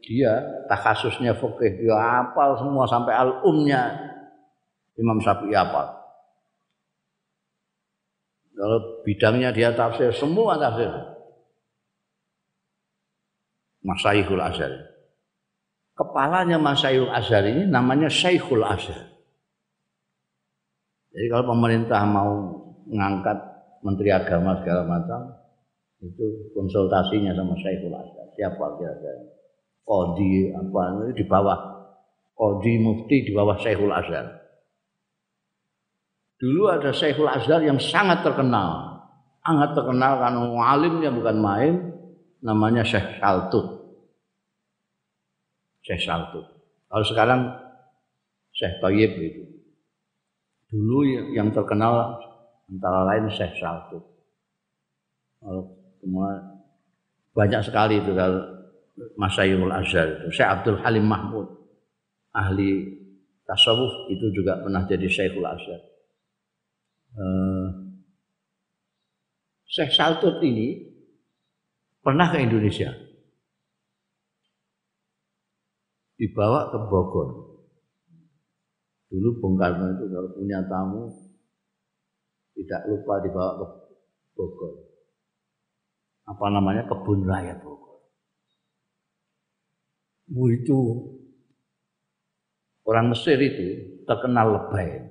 [0.00, 0.38] dia
[0.70, 3.90] tak kasusnya fikih dia hafal semua sampai al-umnya
[5.00, 5.98] Imam Syafi'i apa?
[8.54, 10.92] Kalau bidangnya dia tafsir, semua tafsir.
[13.80, 14.72] Masyaikhul Azhar.
[15.96, 19.08] Kepalanya Masyaikhul Azhar ini namanya Syekhul Azhar.
[21.10, 22.30] Jadi kalau pemerintah mau
[22.86, 23.36] mengangkat
[23.82, 25.20] menteri agama segala macam,
[26.00, 28.26] itu konsultasinya sama Syekhul Azhar.
[28.36, 29.36] Siapa kira-kira?
[29.84, 31.58] Kodi apa di bawah
[32.36, 34.40] Kodi Mufti di bawah Syekhul Azhar.
[36.40, 38.96] Dulu ada Syekhul Azhar yang sangat terkenal.
[39.44, 41.74] Sangat terkenal karena alimnya bukan main.
[42.40, 43.66] Namanya Syekh Saltut.
[45.84, 46.46] Syekh Saltut.
[46.88, 47.40] Kalau sekarang
[48.56, 49.42] Syekh Tayyib itu.
[50.70, 51.02] Dulu
[51.34, 52.16] yang terkenal
[52.70, 53.58] antara lain Syekh
[56.00, 56.28] semua
[57.36, 58.40] banyak sekali itu kalau
[59.16, 60.26] Masyayul Azhar itu.
[60.32, 61.48] Syekh Abdul Halim Mahmud.
[62.30, 63.00] Ahli
[63.50, 65.90] tasawuf itu juga pernah jadi Syekhul Azhar
[67.18, 67.66] uh,
[69.66, 70.89] Syekh Saltut ini
[72.00, 72.90] pernah ke Indonesia.
[76.20, 77.28] Dibawa ke Bogor.
[79.08, 81.08] Dulu Bung Karno itu kalau punya tamu
[82.54, 83.66] tidak lupa dibawa ke
[84.36, 84.74] Bogor.
[86.28, 88.04] Apa namanya kebun raya Bogor.
[90.30, 90.78] Bu itu
[92.84, 95.08] orang Mesir itu terkenal lebay.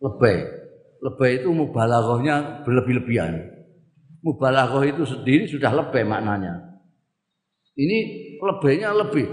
[0.00, 0.60] Lebay
[1.00, 3.59] lebay itu mubalaghahnya berlebih-lebihan.
[4.20, 6.80] Mubalaghah itu sendiri sudah lebay maknanya.
[7.76, 7.98] Ini
[8.36, 9.24] lebaynya lebih.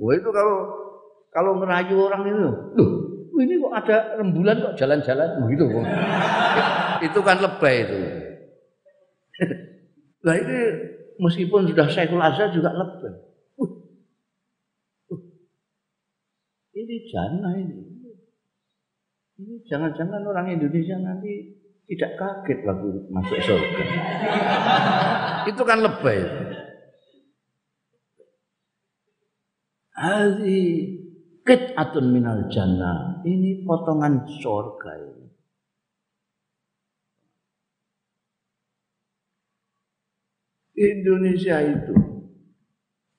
[0.00, 0.56] Wah itu kalau
[1.28, 2.56] kalau ngerayu orang itu, loh
[3.40, 5.84] ini kok ada rembulan kok jalan-jalan begitu kok.
[7.06, 7.98] itu kan lebay itu.
[10.20, 10.58] Nah ini
[11.16, 13.14] meskipun sudah Syekhul Azhar juga lebay.
[16.76, 17.80] Ini jannah ini.
[19.40, 23.84] Ini jangan-jangan orang Indonesia nanti tidak kaget waktu masuk surga.
[25.50, 26.20] Itu kan lebay.
[30.00, 30.60] Hadi
[31.76, 33.20] atun minal jannah.
[33.24, 35.26] Ini potongan surga ini.
[40.80, 41.92] Indonesia itu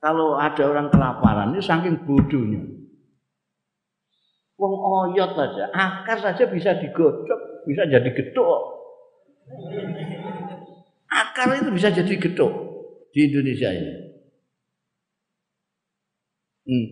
[0.02, 2.81] kalau ada orang kelaparan itu saking bodohnya.
[4.62, 8.62] Wong oyot saja, akar saja bisa digodok, bisa jadi gedok.
[11.10, 12.54] Akar itu bisa jadi gedok
[13.10, 13.94] di Indonesia ini.
[16.70, 16.88] Hmm.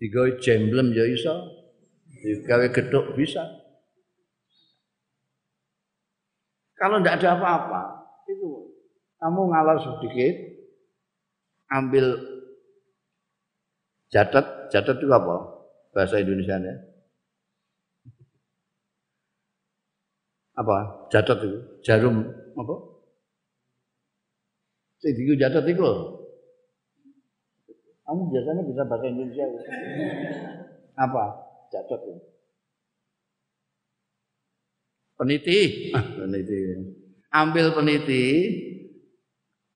[0.00, 1.44] Digawe jemblem ya iso,
[2.08, 3.44] digawe gedok bisa.
[6.80, 7.82] Kalau tidak ada apa-apa,
[8.32, 8.72] itu
[9.20, 10.34] kamu ngalah sedikit,
[11.68, 12.16] ambil
[14.08, 15.57] jadat, jadat itu apa?
[15.98, 16.74] Bahasa Indonesia ya.
[20.54, 21.10] Apa?
[21.10, 22.22] Jadat itu, jarum
[22.54, 22.74] apa?
[25.02, 25.82] Sing diku jadat itu.
[28.06, 29.42] Kamu biasanya bisa bahasa Indonesia.
[30.94, 31.24] Apa?
[31.74, 32.22] Jadat itu.
[35.18, 35.58] Peniti,
[35.98, 36.58] ah, peniti.
[37.34, 38.26] Ambil peniti,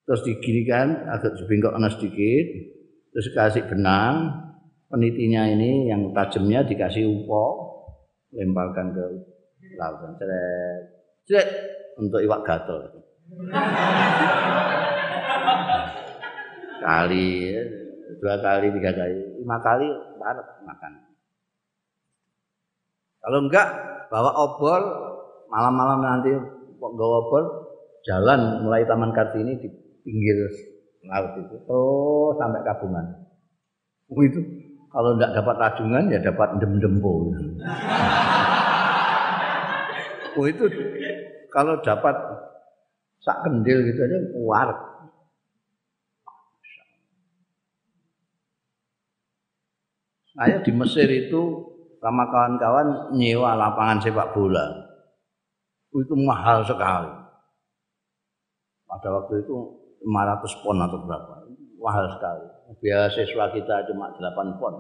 [0.07, 2.47] terus diginikan agak sebingkok anak sedikit
[3.13, 4.35] terus kasih benang
[4.93, 7.45] penitinya ini yang tajamnya dikasih upo
[8.37, 9.05] lemparkan ke
[9.81, 10.13] lautan.
[10.21, 10.81] Ceret
[11.25, 11.49] ceret
[11.97, 12.93] untuk iwak gatel.
[16.85, 17.57] Kali
[18.21, 19.89] dua kali tiga kali lima kali
[20.21, 20.93] baru makan.
[23.23, 23.69] Kalau enggak
[24.13, 24.81] bawa obor
[25.49, 26.31] malam-malam nanti
[26.77, 27.45] bawa obor
[28.05, 29.69] jalan mulai Taman Kartini di
[30.05, 30.37] pinggir
[31.07, 31.57] laut itu.
[31.71, 33.23] Oh sampai kabungan
[34.13, 34.41] oh, itu
[34.93, 37.13] kalau tidak dapat rajungan ya dapat dem-dempo
[40.37, 40.65] oh itu
[41.49, 42.13] kalau dapat
[43.25, 44.69] sak kendil gitu aja kuat
[50.33, 51.41] saya di Mesir itu
[52.01, 54.67] sama kawan-kawan nyewa lapangan sepak bola
[55.93, 57.23] itu mahal sekali
[58.93, 59.57] pada waktu itu
[60.05, 61.49] 500 pon atau berapa.
[61.81, 62.45] Mahal sekali.
[62.81, 64.75] Biaya siswa kita cuma 8 pon.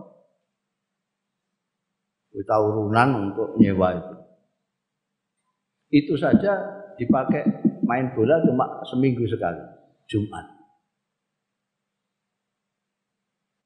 [2.32, 4.14] Kita urunan untuk nyewa itu.
[5.93, 6.57] Itu saja
[6.97, 7.45] dipakai
[7.84, 9.61] main bola cuma seminggu sekali,
[10.09, 10.47] Jumat.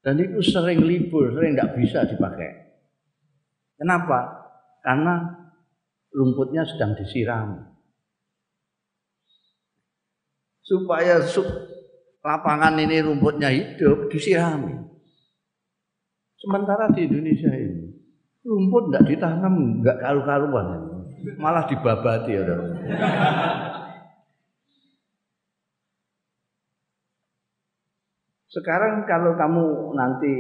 [0.03, 2.51] Dan itu sering libur, sering tidak bisa dipakai.
[3.79, 4.47] Kenapa?
[4.83, 5.47] Karena
[6.15, 7.77] rumputnya sedang disiram
[10.67, 11.23] supaya
[12.27, 14.75] lapangan ini rumputnya hidup disirami.
[16.43, 17.95] Sementara di Indonesia ini
[18.43, 20.67] rumput tidak ditanam, nggak karu-karuan,
[21.39, 22.57] malah dibabati ya.
[28.51, 29.65] Sekarang kalau kamu
[29.95, 30.33] nanti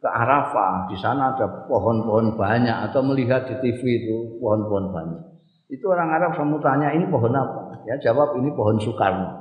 [0.00, 5.22] ke Arafah, di sana ada pohon-pohon banyak atau melihat di TV itu pohon-pohon banyak.
[5.68, 7.80] Itu orang Arab kamu tanya ini pohon apa?
[7.86, 9.39] Ya jawab ini pohon Soekarno.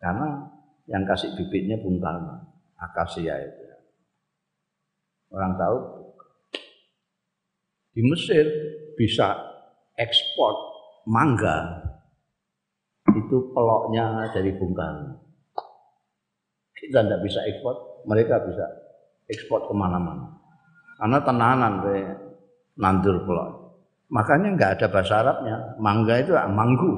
[0.00, 0.48] Karena
[0.88, 2.40] yang kasih bibitnya Bung Karno,
[2.80, 3.62] akasia itu.
[5.30, 5.76] Orang tahu
[7.94, 8.48] di Mesir
[8.98, 9.38] bisa
[9.94, 10.56] ekspor
[11.06, 11.86] mangga
[13.12, 15.20] itu peloknya dari Bung Karno.
[16.74, 18.64] Kita tidak bisa ekspor, mereka bisa
[19.28, 20.40] ekspor ke mana-mana.
[20.96, 22.04] Karena tenanan deh
[22.80, 23.52] nandur pelok.
[24.10, 25.56] Makanya nggak ada bahasa Arabnya.
[25.78, 26.92] Mangga itu manggu.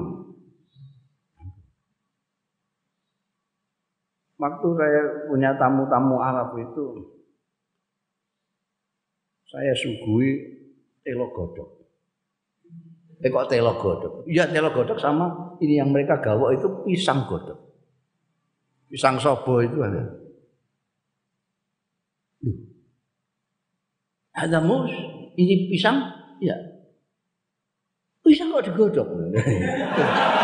[4.43, 6.99] Waktu saya punya tamu-tamu Arab itu,
[9.47, 10.35] saya suguhi
[10.99, 11.69] telo godok.
[13.23, 14.27] Eh kok telo godok?
[14.27, 17.55] Iya telo godok sama ini yang mereka gawa itu pisang godok.
[18.91, 20.03] Pisang sobo itu ada.
[24.35, 24.91] Ada mus,
[25.39, 26.03] ini pisang?
[26.43, 26.59] Ya.
[28.19, 29.07] Pisang kok digodok?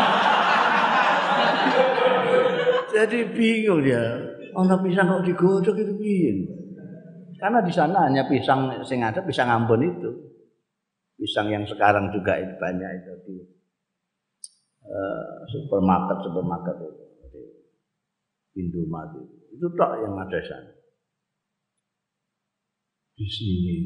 [3.00, 4.04] Jadi bingung dia.
[4.52, 6.32] Ana pisang kok digodok itu piye?
[7.40, 10.10] Karena di sana hanya pisang sing ada pisang Ambon itu.
[11.16, 13.36] Pisang yang sekarang juga itu banyak itu di
[14.84, 17.40] uh, supermarket supermarket itu
[18.60, 19.36] Indomaret itu.
[19.56, 20.72] Itu tok yang ada di sana.
[23.16, 23.76] Di sini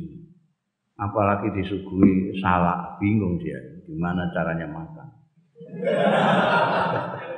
[0.99, 5.09] apalagi disuguhi salak bingung dia gimana caranya makan.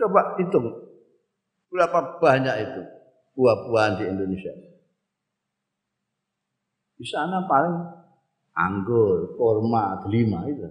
[0.00, 0.64] Coba hitung
[1.68, 2.82] berapa banyak itu
[3.36, 4.52] buah-buahan di Indonesia.
[6.96, 7.76] Di sana paling
[8.56, 10.68] anggur, korma, delima itu.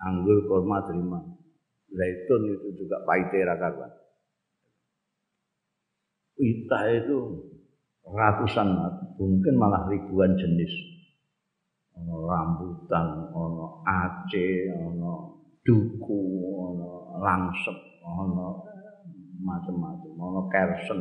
[0.00, 1.20] Anggur, korma, delima.
[1.90, 3.92] Zaitun itu juga paitera kawan.
[6.40, 7.16] Pita itu
[8.08, 8.68] ratusan,
[9.20, 10.72] mungkin malah ribuan jenis.
[12.00, 15.12] Ono rambutan, ono aceh, ono
[15.60, 16.20] duku,
[16.64, 16.90] ana
[17.20, 18.48] langsep, ana
[19.40, 21.00] macam-macam, ana kersen.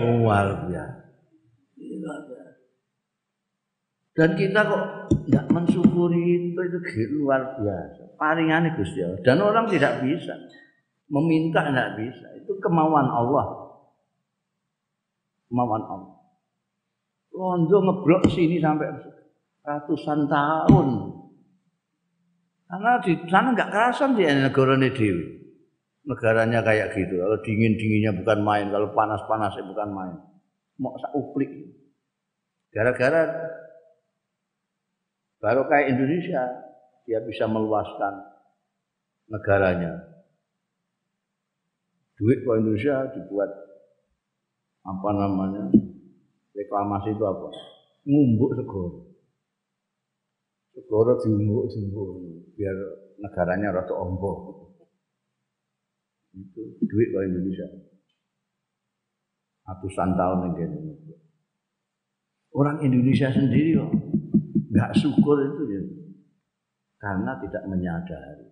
[0.00, 1.00] Luar biasa.
[4.10, 4.84] Dan kita kok
[5.24, 6.78] tidak mensyukuri itu itu
[7.22, 8.18] luar biasa.
[8.18, 9.20] Paringannya Gusti Allah.
[9.22, 10.34] Dan orang tidak bisa
[11.10, 12.26] meminta tidak bisa.
[12.38, 13.46] Itu kemauan Allah.
[15.50, 16.14] Kemauan Allah.
[17.34, 18.90] Londo ngeblok sini sampai
[19.66, 20.88] ratusan tahun.
[22.70, 25.42] Karena di sana nggak kerasan di negara dewi.
[26.06, 27.18] Negaranya kayak gitu.
[27.18, 30.16] Kalau dingin dinginnya bukan main, kalau panas panasnya bukan main.
[30.78, 31.50] Mau uplik.
[32.70, 33.26] Gara-gara
[35.42, 36.46] baru kayak Indonesia,
[37.10, 38.22] dia bisa meluaskan
[39.26, 40.06] negaranya.
[42.14, 43.50] Duit ke Indonesia dibuat
[44.86, 45.74] apa namanya
[46.54, 47.48] reklamasi itu apa?
[48.06, 49.09] Ngumbuk segoro.
[50.80, 52.08] Segoro diumbuk diumbuk
[52.56, 52.76] biar
[53.20, 54.32] negaranya rada ombo.
[56.32, 57.68] Itu duit ke Indonesia.
[59.68, 61.16] Ratusan tahun yang Indonesia.
[62.50, 63.92] Orang Indonesia sendiri kok
[64.70, 65.82] nggak syukur itu ya
[67.02, 68.46] karena tidak menyadari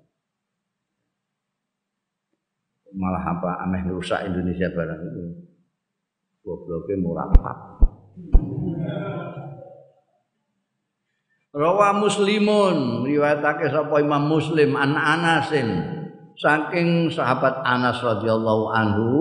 [2.99, 5.25] malah apa aneh rusak Indonesia barang itu
[6.43, 7.57] gobloknya murapat
[11.49, 15.69] Rawa Muslimun riwayatake sapa Imam Muslim an Anasin
[16.37, 19.17] saking sahabat Anas radhiyallahu anhu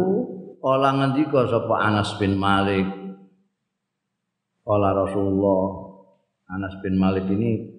[0.60, 2.84] kala ngendika sapa Anas bin Malik
[4.68, 5.64] kala Rasulullah
[6.52, 7.78] Anas bin Malik ini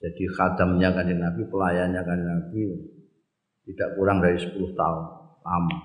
[0.00, 2.72] jadi khadamnya kan Nabi, pelayannya kan Nabi
[3.68, 5.02] tidak kurang dari 10 tahun
[5.44, 5.78] lama.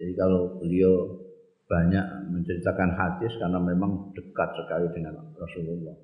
[0.00, 1.23] Jadi kalau beliau
[1.64, 5.96] banyak menceritakan hadis karena memang dekat sekali dengan Rasulullah.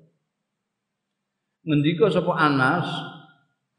[1.61, 2.87] Ngendika sapa Anas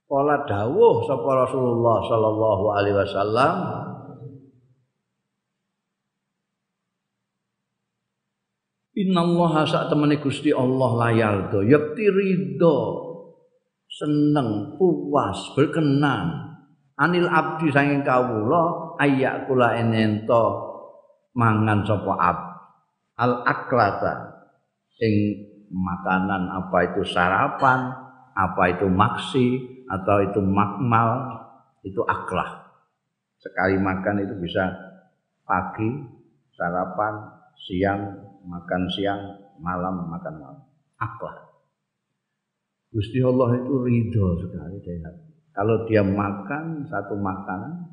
[0.07, 3.57] kala dawuh sapa Rasulullah sallallahu alaihi wasallam
[8.93, 12.79] Inna Allah sak temene Gusti Allah layaldo yakti ridho
[13.89, 16.61] seneng puas berkenan
[17.01, 20.72] anil abdi sanging kawula ayak kula enento
[21.37, 22.39] mangan sapa ab?
[23.21, 24.15] Al aklata
[25.03, 25.15] ing
[25.73, 27.93] makanan apa itu sarapan
[28.33, 29.47] apa itu maksi
[29.89, 31.43] atau itu makmal
[31.85, 32.73] itu aklah.
[33.37, 34.71] Sekali makan itu bisa
[35.45, 35.91] pagi
[36.55, 38.01] sarapan siang
[38.47, 39.21] makan siang
[39.61, 40.63] malam makan malam.
[40.97, 41.53] Aklah.
[42.93, 45.17] Gusti Allah itu ridho sekali dengan
[45.53, 47.89] kalau dia makan satu makanan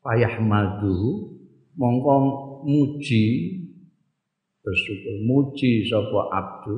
[0.00, 1.35] payah maduhu
[1.76, 2.14] mongko
[2.64, 3.24] muji
[4.64, 5.16] bersyukur.
[5.22, 6.76] Muji sapa abdu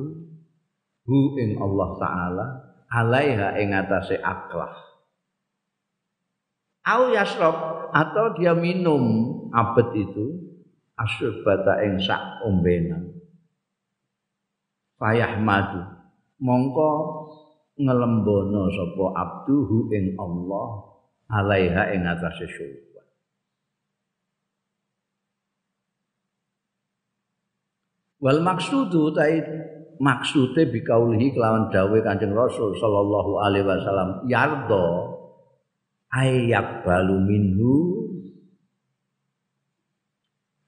[1.07, 2.47] hu ing Allah taala
[2.91, 4.75] alaiha ing atase aklah.
[6.85, 9.03] Au yasrob atau dia minum
[9.49, 10.25] abet itu
[10.99, 13.17] asyurbata ing sak ombenan.
[14.99, 15.81] Payah madu.
[16.39, 16.91] Mongko
[17.79, 20.69] ngelembono sapa abduhu ing Allah
[21.31, 22.88] alaiha ing atase syurga
[28.19, 29.39] Wal maksudu tai
[29.99, 34.87] maksude bikaulihi kelawan dawe Kanjeng Rasul sallallahu alaihi wasallam yardo
[36.11, 37.75] ayak balu minhu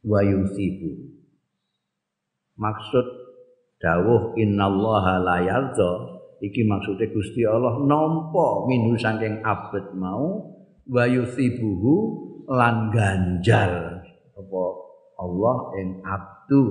[0.07, 1.11] wa yusibu.
[2.55, 3.05] Maksud
[3.83, 5.91] dawuh innallaha la yardo
[6.39, 10.55] iki maksude Gusti Allah nampa minhu saking abet mau
[10.87, 11.95] wa yusibuhu
[12.49, 14.03] lan ganjar
[14.35, 14.63] apa
[15.21, 16.63] Allah ing abdu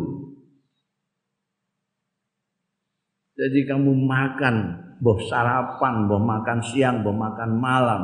[3.40, 4.56] Jadi kamu makan,
[5.00, 8.02] boh sarapan, boh makan siang, boh makan malam.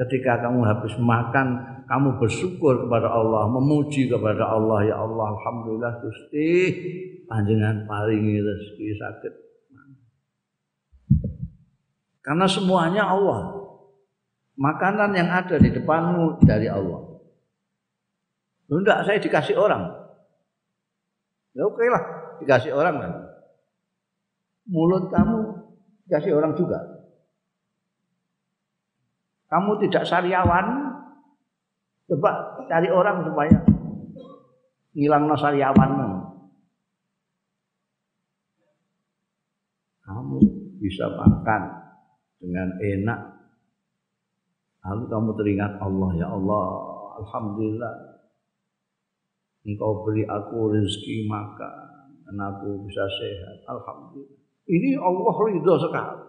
[0.00, 6.48] Ketika kamu habis makan, kamu bersyukur kepada Allah, memuji kepada Allah, ya Allah, alhamdulillah Gusti,
[7.28, 9.34] panjenengan paringi rezeki sakit.
[12.24, 13.60] Karena semuanya Allah.
[14.56, 17.20] Makanan yang ada di depanmu dari Allah.
[18.72, 19.84] Enggak, saya dikasih orang.
[21.52, 22.02] Ya oke lah,
[22.40, 23.27] dikasih orang kan
[24.68, 25.38] mulut kamu
[26.06, 26.78] dikasih orang juga.
[29.48, 30.92] Kamu tidak sariawan,
[32.04, 32.30] coba
[32.68, 33.56] cari orang supaya
[34.92, 35.90] ngilang sariawan.
[40.04, 40.36] Kamu
[40.80, 41.62] bisa makan
[42.40, 43.20] dengan enak.
[44.84, 46.66] Lalu kamu teringat Allah, ya Allah,
[47.20, 47.94] Alhamdulillah.
[49.68, 51.76] Engkau beri aku rezeki makan,
[52.24, 53.68] dan aku bisa sehat.
[53.68, 54.37] Alhamdulillah.
[54.68, 56.24] Ini Allah ridho sekali.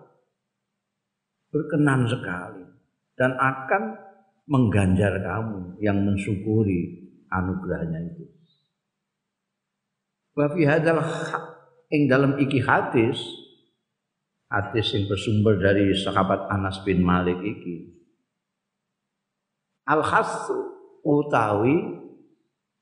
[1.51, 2.63] Berkenan sekali.
[3.19, 3.83] Dan akan
[4.47, 8.25] mengganjar kamu yang mensyukuri anugerahnya itu.
[10.39, 11.03] Wa fi hadzal
[11.91, 13.19] ing dalam iki hadis
[14.49, 17.93] hadis yang bersumber dari sahabat Anas bin Malik iki.
[19.85, 20.57] Al hasu
[21.03, 21.75] utawi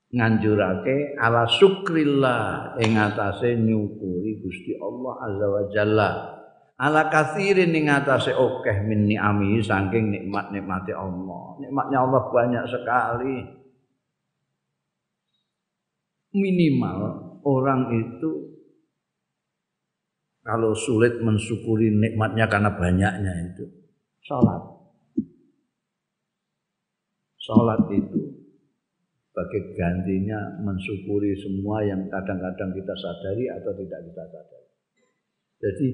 [0.08, 6.10] nganjurake ala syukrillah ing atase nyukuri Gusti Allah azza wa jalla.
[6.78, 11.58] Ala kathirin ing atase akeh min ni'ami saking nikmat-nikmate Allah.
[11.58, 13.36] Nikmatnya Allah banyak sekali.
[16.38, 16.98] Minimal
[17.42, 18.30] orang itu
[20.48, 23.64] kalau sulit mensyukuri nikmatnya karena banyaknya itu
[24.24, 24.60] salat
[27.36, 28.27] salat itu
[29.38, 34.68] sebagai gantinya mensyukuri semua yang kadang-kadang kita sadari atau tidak kita sadari.
[35.62, 35.86] Jadi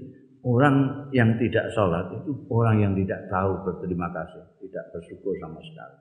[0.48, 0.76] orang
[1.12, 5.98] yang tidak sholat itu orang yang tidak tahu berterima kasih, tidak bersyukur sama sekali.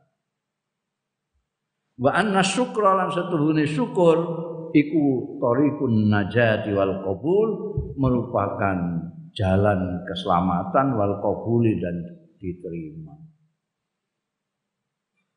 [2.00, 4.16] Wa anna syukra lan setuhune syukur
[4.72, 5.04] iku
[5.44, 7.50] tariqun najati wal qabul
[8.00, 9.04] merupakan
[9.36, 12.08] jalan keselamatan wal qabuli dan
[12.40, 13.20] diterima.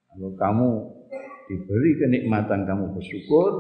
[0.06, 0.95] Kalau kamu
[1.46, 3.52] diberi kenikmatan kamu bersyukur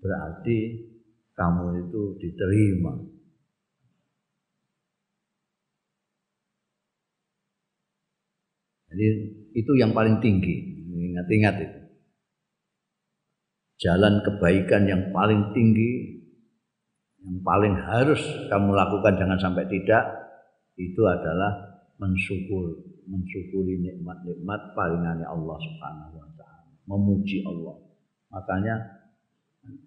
[0.00, 0.88] berarti
[1.36, 2.92] kamu itu diterima.
[8.88, 9.06] Jadi
[9.54, 10.80] itu yang paling tinggi.
[10.88, 11.78] Ingat-ingat itu.
[13.78, 16.18] Jalan kebaikan yang paling tinggi
[17.22, 18.18] yang paling harus
[18.50, 20.02] kamu lakukan jangan sampai tidak
[20.78, 22.78] itu adalah mensyukur
[23.10, 26.28] mensyukuri nikmat-nikmat palingannya Allah Subhanahu wa
[26.88, 27.76] memuji Allah.
[28.32, 28.74] Makanya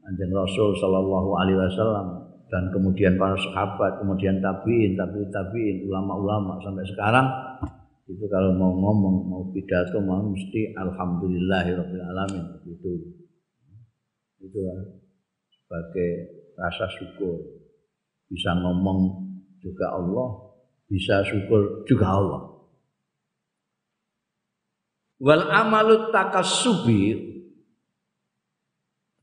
[0.06, 2.08] Anjing Rasul Shallallahu Alaihi Wasallam
[2.54, 7.28] dan kemudian para sahabat, kemudian tabiin, tabiin, tabiin, ulama-ulama sampai sekarang
[8.06, 13.18] itu kalau mau ngomong, mau pidato, mau mesti Alhamdulillahirabbil alamin itu
[14.44, 14.60] itu
[15.50, 16.12] sebagai
[16.60, 17.40] rasa syukur.
[18.28, 19.32] Bisa ngomong
[19.64, 20.28] juga Allah,
[20.92, 22.52] bisa syukur juga Allah
[25.22, 27.02] wal amalu takassubi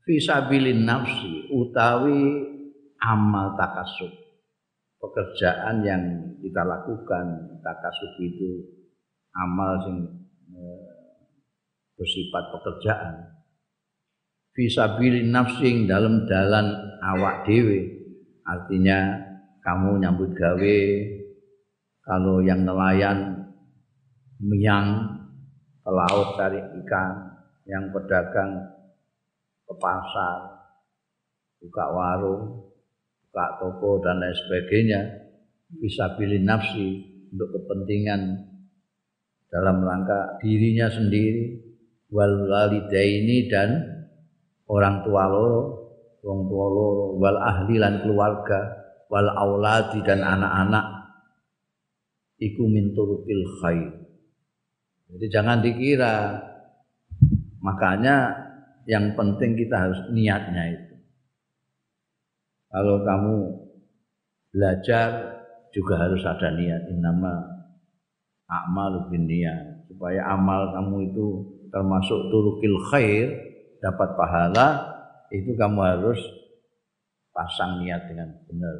[0.07, 2.47] fi sabilin nafsi utawi
[3.03, 4.09] amal takasub
[4.99, 6.03] pekerjaan yang
[6.39, 8.63] kita lakukan takasub itu
[9.35, 9.97] amal sing
[10.55, 10.89] eh,
[11.99, 13.15] bersifat pekerjaan.
[14.55, 16.67] Fi sabilin nafsi dalam dalan
[17.03, 17.99] awak dewe
[18.43, 19.19] artinya
[19.61, 20.79] kamu nyambut gawe
[22.01, 23.45] kalau yang nelayan
[24.41, 25.08] miang
[25.79, 27.39] ke laut cari ikan,
[27.69, 28.65] yang pedagang
[29.69, 30.37] ke pasar,
[31.61, 32.43] buka warung,
[33.29, 35.01] buka toko dan lain sebagainya,
[35.77, 38.21] bisa pilih nafsi untuk kepentingan
[39.53, 41.61] dalam rangka dirinya sendiri,
[42.09, 43.69] wal walidaini dan
[44.65, 45.63] orang tua loro,
[46.25, 48.59] orang tua loro, wal ahli dan keluarga,
[49.13, 50.85] wal auladi dan anak-anak,
[52.41, 52.65] iku
[53.61, 53.98] khair
[55.09, 56.37] jadi jangan dikira.
[57.59, 58.31] Makanya
[58.85, 60.95] yang penting kita harus niatnya itu.
[62.69, 63.35] Kalau kamu
[64.53, 65.09] belajar
[65.73, 66.93] juga harus ada niat.
[66.93, 67.33] Nama
[68.49, 69.89] amal bin niat.
[69.89, 71.25] Supaya amal kamu itu
[71.73, 73.27] termasuk turukil khair,
[73.81, 74.67] dapat pahala,
[75.33, 76.21] itu kamu harus
[77.33, 78.77] pasang niat dengan benar.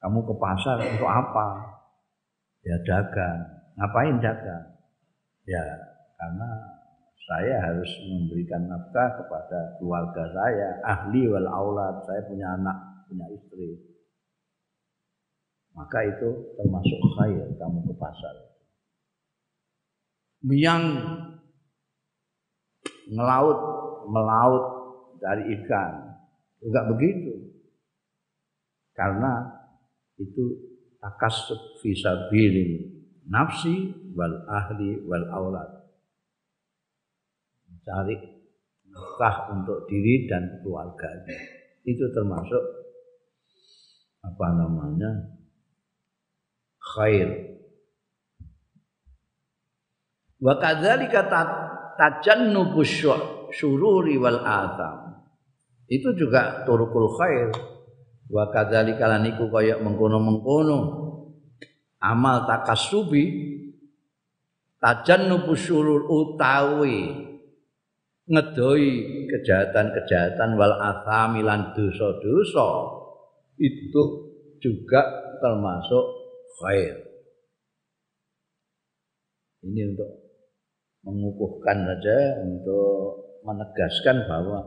[0.00, 1.48] Kamu ke pasar untuk apa?
[2.64, 3.40] Ya dagang.
[3.76, 4.77] Ngapain dagang?
[5.48, 5.64] Ya,
[6.20, 6.50] karena
[7.24, 12.76] saya harus memberikan nafkah kepada keluarga saya, ahli wal aulad, saya punya anak,
[13.08, 13.80] punya istri.
[15.72, 18.36] Maka itu termasuk khair kamu ke pasar.
[20.52, 20.84] Yang
[23.08, 23.58] melaut,
[24.12, 24.64] melaut
[25.16, 26.12] dari ikan,
[26.60, 27.56] enggak begitu.
[28.92, 29.48] Karena
[30.20, 30.44] itu
[31.00, 32.97] takasub fisabilin
[33.28, 35.70] nafsi wal ahli wal aulad.
[37.68, 38.16] Mencari
[38.88, 41.38] nafkah untuk diri dan keluarganya.
[41.84, 42.62] Itu termasuk
[44.24, 45.38] apa namanya?
[46.88, 47.28] khair.
[50.40, 51.28] Wa kadzalika
[52.00, 52.80] tajannubu
[53.52, 55.28] syururi wal atham.
[55.84, 57.52] Itu juga turukul khair.
[58.28, 61.07] Wa kadzalika laniku kaya mengkono-mengkono
[61.98, 63.24] amal takasubi
[64.78, 67.28] tajannubu syurur utawi
[68.28, 68.90] ngedoi
[69.32, 71.40] kejahatan-kejahatan wal athami
[71.72, 72.68] dosa-dosa
[73.58, 74.02] itu
[74.60, 75.00] juga
[75.40, 76.04] termasuk
[76.60, 76.94] khair.
[79.64, 80.10] Ini untuk
[81.02, 84.60] mengukuhkan saja, untuk menegaskan bahwa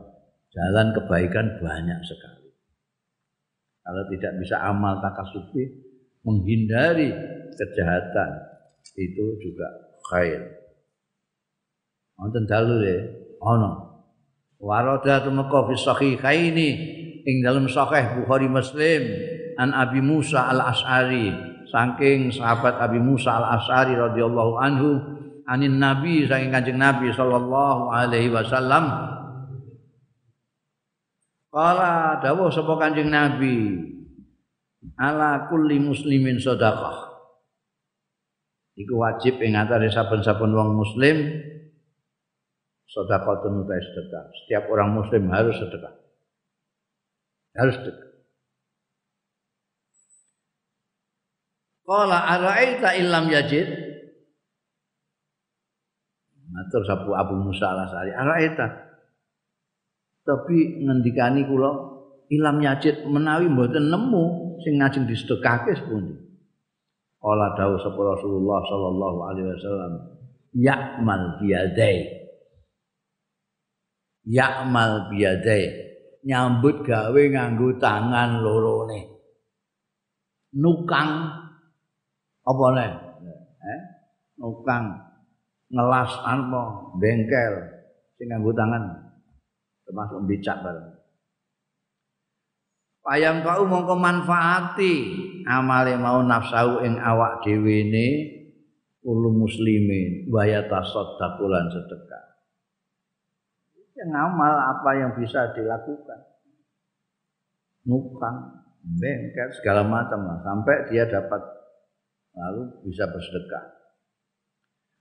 [0.52, 2.52] jalan kebaikan banyak sekali.
[3.82, 5.91] Kalau tidak bisa amal takasufi,
[6.22, 7.10] menghindari
[7.54, 8.30] kejahatan
[8.98, 9.68] itu juga
[10.10, 10.40] khair.
[12.18, 12.98] Wonten dalu ya,
[13.42, 13.92] ana.
[14.62, 16.68] Warada tumeka fi sahihaini
[17.26, 19.02] ing dalam sahih Bukhari Muslim
[19.58, 21.34] an Abi Musa Al As'ari
[21.66, 25.02] saking sahabat Abi Musa Al As'ari radhiyallahu anhu
[25.50, 28.86] anin Nabi saking Kanjeng Nabi sallallahu alaihi wasallam
[31.52, 33.82] Kala dawuh sapa Kanjeng Nabi
[34.98, 37.12] ala kulli muslimin sedekah.
[38.72, 41.16] Iku wajib ing atase saben-saben wong muslim
[42.88, 44.24] sedekah utai sedekah.
[44.42, 45.94] Setiap orang muslim harus sedekah.
[47.56, 48.10] Harus sedekah.
[51.82, 53.68] Qala ara'aita illam yajid
[56.52, 58.92] Matur sapu Abu Musa al-Asari ara'aita
[60.22, 61.91] tapi ngendikani kula
[62.32, 66.16] ilam yajid menawi mboten nemu sing ngajeng disedekahke sepundi.
[67.20, 69.92] Kala dawuh sapa Rasulullah sallallahu alaihi wasallam,
[70.56, 71.98] ya'mal biyadai.
[74.26, 75.64] Ya'mal biyadai.
[76.22, 79.10] Nyambut gawe nganggo tangan lorone.
[80.58, 81.10] Nukang
[82.42, 82.92] apa nih?
[83.62, 83.80] Eh?
[84.38, 84.84] Nukang
[85.70, 86.62] ngelas apa
[86.98, 87.54] bengkel
[88.18, 88.82] sing nganggo tangan
[89.86, 90.91] termasuk becak bareng.
[93.02, 94.94] Payang kau mongko manfaati
[95.42, 98.08] amale mau nafsu ing awak dhewe ne
[99.02, 102.24] ulu muslimin wa yatasaddaqu sedekah.
[103.98, 106.30] Yang ngamal apa yang bisa dilakukan.
[107.82, 111.42] Nukang, bengkel segala macam lah sampai dia dapat
[112.38, 113.82] lalu bisa bersedekah.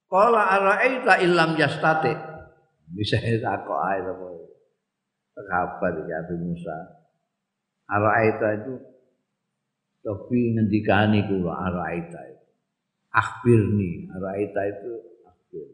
[0.09, 2.13] Qala ara'aita illam yastati.
[2.91, 4.27] Bisa takok ae apa
[5.37, 7.00] sahabat ya Abu Musa.
[7.87, 8.91] Araita itu
[10.01, 12.47] tapi ngendikani kula araita itu.
[13.13, 14.91] Akhbirni, araita itu
[15.29, 15.67] akhbir.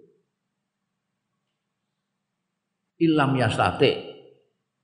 [3.08, 4.20] Ilam yasate.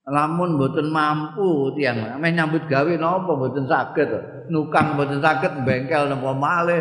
[0.03, 4.11] Lamun mboten mampu tiang meh nyambut gawe napa mboten saged.
[4.51, 6.79] Nukang mboten saged bengkel napa malih.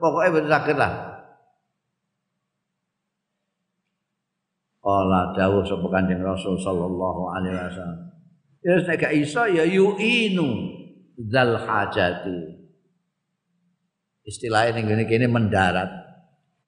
[0.00, 0.92] Pokoke mboten saged lah.
[4.84, 8.13] Kala dawuh sapa Kanjeng Rasul sallallahu alaihi wasallam.
[8.64, 10.48] Ya nek gak iso ya yu'inu
[11.28, 12.64] zal hajati.
[14.24, 15.92] Istilahnya ning ngene kene mendarat.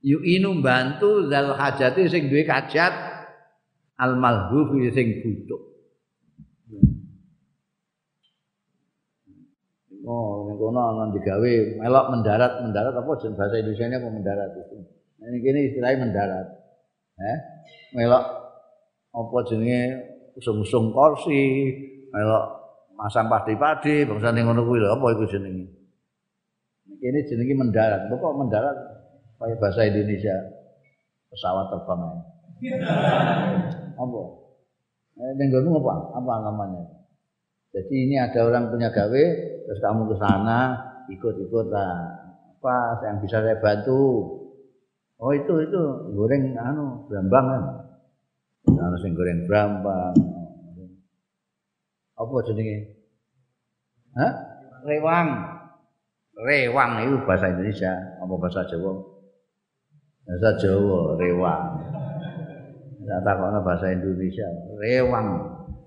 [0.04, 2.92] Yu'inu bantu zal hajati sing duwe kajat
[3.96, 5.62] al malhufi sing butuh.
[10.06, 14.76] Oh, ning kono ana digawe melok mendarat, mendarat apa jeneng bahasa Indonesia apa mendarat itu.
[15.16, 16.46] Nah, ini kene istilahnya mendarat.
[17.16, 17.38] Eh?
[17.96, 18.24] melok
[19.16, 19.80] apa jenenge
[20.36, 21.72] usung-usung kursi,
[22.12, 22.44] melok
[22.96, 25.66] masang padi-padi, bangsa ning ngono kuwi lho, apa iku jenenge?
[27.00, 28.08] Ini jenenge mendarat.
[28.08, 28.76] Kok mendarat
[29.36, 30.36] kayak bahasa Indonesia
[31.28, 32.22] pesawat terbang aja.
[34.02, 34.20] apa?
[35.16, 35.94] Eh, ning apa?
[36.16, 36.84] Apa namanya?
[37.76, 39.24] Jadi ini ada orang punya gawe,
[39.68, 40.60] terus kamu ke sana
[41.12, 41.96] ikut-ikut lah.
[42.56, 44.32] Apa yang bisa saya bantu?
[45.16, 45.80] Oh itu itu
[46.12, 47.64] goreng anu brambang kan.
[48.74, 50.14] Ana sing goreng brambang.
[52.16, 52.96] Apa jenenge?
[54.16, 54.32] Hah?
[54.88, 55.28] Rewang.
[56.36, 58.92] Rewang itu bahasa Indonesia, apa bahasa Jawa?
[60.28, 61.62] Bahasa Jawa, rewang.
[63.00, 65.26] Tidak takutnya bahasa Indonesia, rewang.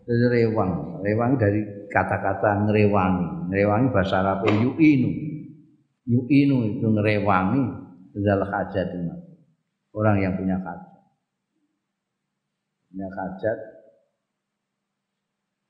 [0.10, 1.02] Itu rewang.
[1.06, 1.62] Rewang dari
[1.94, 3.50] kata-kata ngerewangi.
[3.54, 5.12] Ngerewangi bahasa Arab yu'inu.
[6.10, 7.64] Yu'inu itu ngerewangi.
[8.26, 8.90] Zal hajat
[9.94, 10.99] Orang yang punya hajat
[12.90, 13.80] punya hajat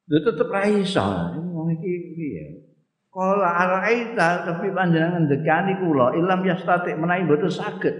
[0.09, 1.05] itu tetep ra iso.
[1.37, 2.45] Wong iki piye?
[3.13, 7.93] Kala araita tapi panjenengan dekani kula ilam yastatik menawi mboten saged.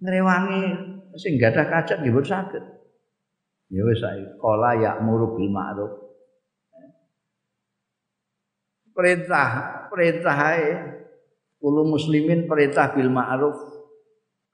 [0.00, 0.60] Ngrewangi
[1.20, 2.64] sing gadah kajat nggih mboten saged.
[3.68, 5.92] Ya wis saiki kala ya'muru bil ma'ruf.
[8.96, 9.48] Perintah
[9.92, 10.40] perintah
[11.60, 13.60] kulo muslimin perintah bil ma'ruf.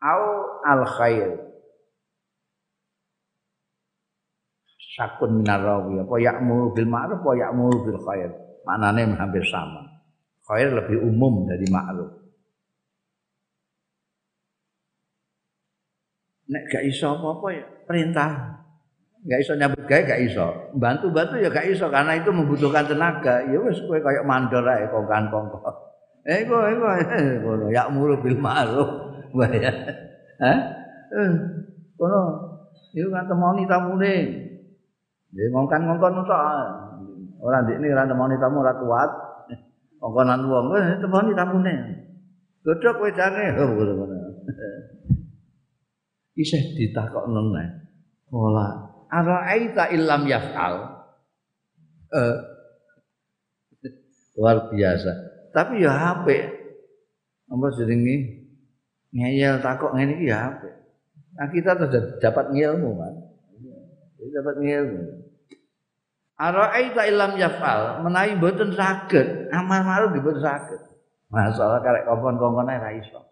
[0.03, 0.23] Au
[0.67, 1.46] al khair
[4.97, 8.33] sakun minar rawi apa ya'muru bil ma'ruf apa ya'muru bil khair
[8.65, 9.85] maknane hampir sama
[10.49, 12.11] khair lebih umum dari ma'ruf
[16.49, 18.57] nek gak iso apa-apa ya perintah
[19.27, 20.47] Gak iso nyambut gawe gak iso.
[20.79, 23.43] Bantu-bantu ya gak iso karena itu membutuhkan tenaga.
[23.43, 25.59] Ya wis kowe kayak mandor ae kongkan kongko.
[26.27, 26.99] Eh kowe kowe
[27.43, 28.87] ngono ya mulu bil ma'ruf.
[29.37, 29.71] Wah ya.
[30.39, 30.59] Eh,
[31.99, 32.23] kono
[32.95, 34.15] iku kan temoni tamune.
[35.35, 36.43] Ya ngongkan ngongkon tok.
[37.43, 39.11] Ora ndikne ora temoni tamu ora kuat.
[39.99, 41.75] Ngongkonan wong eh temoni tamune.
[42.63, 44.17] Godhok wedane ngono.
[46.37, 47.69] Isih ditakokno neh.
[48.31, 50.75] Ola ara'aita illam yaf'al
[52.11, 52.37] eh,
[54.37, 55.13] luar biasa
[55.55, 56.43] tapi ya apik
[57.47, 58.17] apa jenenge
[59.15, 60.75] ngeyel takok ngene iki ya apik
[61.37, 62.91] nah kita sudah dapat ngilmu
[64.27, 65.03] kan dapat ngilmu
[66.37, 70.81] ara'aita illam yaf'al menawi mboten saged amal ma'ruf mboten saged
[71.31, 73.27] masalah karek kompon-kompone ra iso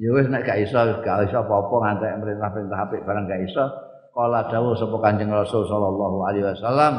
[0.00, 3.64] Ya wis nek gak iso gak iso apa-apa ngantek perintah-perintah apik barang gak iso.
[4.16, 6.92] Kala dawuh sapa Kanjeng Rasul sallallahu alaihi wasallam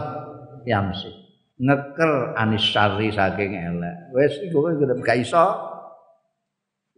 [0.69, 1.09] yamsi.
[1.57, 4.13] Ngeker anis syarri saking elek.
[4.13, 4.69] Wis iku
[5.01, 5.45] gak iso.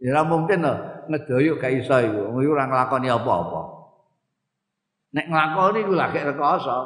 [0.04, 0.74] Ya mungkin lho
[1.08, 2.36] ngedoyuk gak iso iku.
[2.36, 3.62] Iku ora nglakoni apa-apa.
[5.14, 6.78] Nek nglakoni iku lagi rekoso.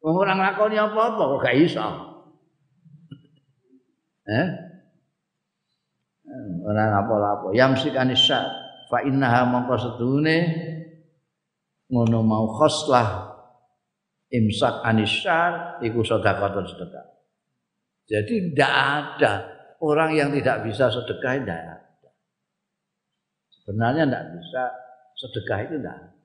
[0.00, 1.86] Wong ora nglakoni apa-apa kok gak iso.
[4.30, 4.46] Eh?
[6.62, 8.46] ora apa-apa yamsik anisya
[8.86, 10.38] fa innaha mongko sedune
[11.90, 13.34] ngono mau khoslah
[14.30, 15.38] imsak anisya
[15.82, 17.06] iku sedekah sedekah
[18.06, 19.32] jadi tidak ada
[19.82, 21.76] orang yang tidak bisa sedekah tidak ada
[23.50, 24.62] sebenarnya tidak bisa
[25.18, 26.19] sedekah itu tidak ada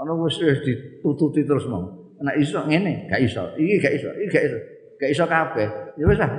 [0.00, 1.84] kalau wis ditututi terus mau
[2.24, 4.58] nek iso ngene gak iso iki gak iso iki gak iso
[4.96, 5.68] gak iso kabeh
[6.00, 6.32] ya wis ah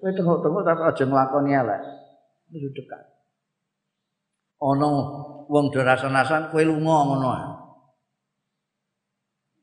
[0.00, 1.80] kowe tengok-tengok tapi aja nglakoni elek
[2.52, 3.00] itu dekat.
[4.62, 4.90] Ono
[5.46, 7.46] wong do rasan-rasan kowe lunga ngono ae.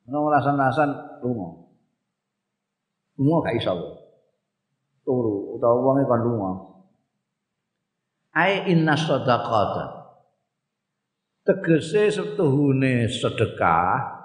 [0.10, 0.90] Ono rasan-rasan
[1.24, 1.50] lunga.
[3.20, 3.74] Lunga gak iso.
[5.04, 6.52] Turu utawa wonge kon lunga.
[8.36, 9.99] Ai inna sadaqata.
[11.50, 14.22] Tegese setuhune sedekah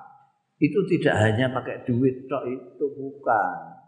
[0.60, 3.80] itu tidak hanya pakai duit tok itu bukan.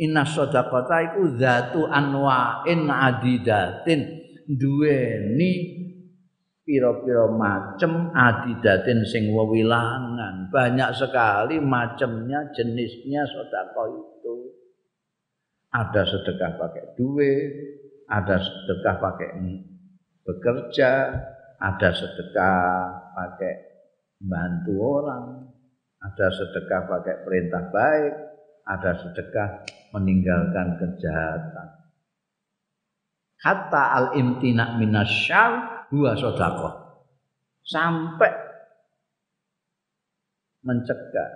[0.00, 4.08] Inna sadaqata iku zatu anwa'in adidatin
[4.48, 5.52] duweni
[6.64, 10.48] pira-pira macem adidatin sing wewilangan.
[10.48, 14.34] Banyak sekali macamnya, jenisnya sedekah itu.
[15.76, 17.52] Ada sedekah pakai duit,
[18.08, 19.28] ada sedekah pakai
[20.24, 20.92] bekerja,
[21.56, 22.68] ada sedekah
[23.16, 23.54] pakai
[24.20, 25.24] bantu orang,
[26.00, 28.14] ada sedekah pakai perintah baik,
[28.68, 29.48] ada sedekah
[29.96, 31.68] meninggalkan kejahatan.
[33.40, 36.74] Hatta al imtina minasyal huwa sedekah.
[37.66, 38.30] Sampai
[40.62, 41.30] mencegah,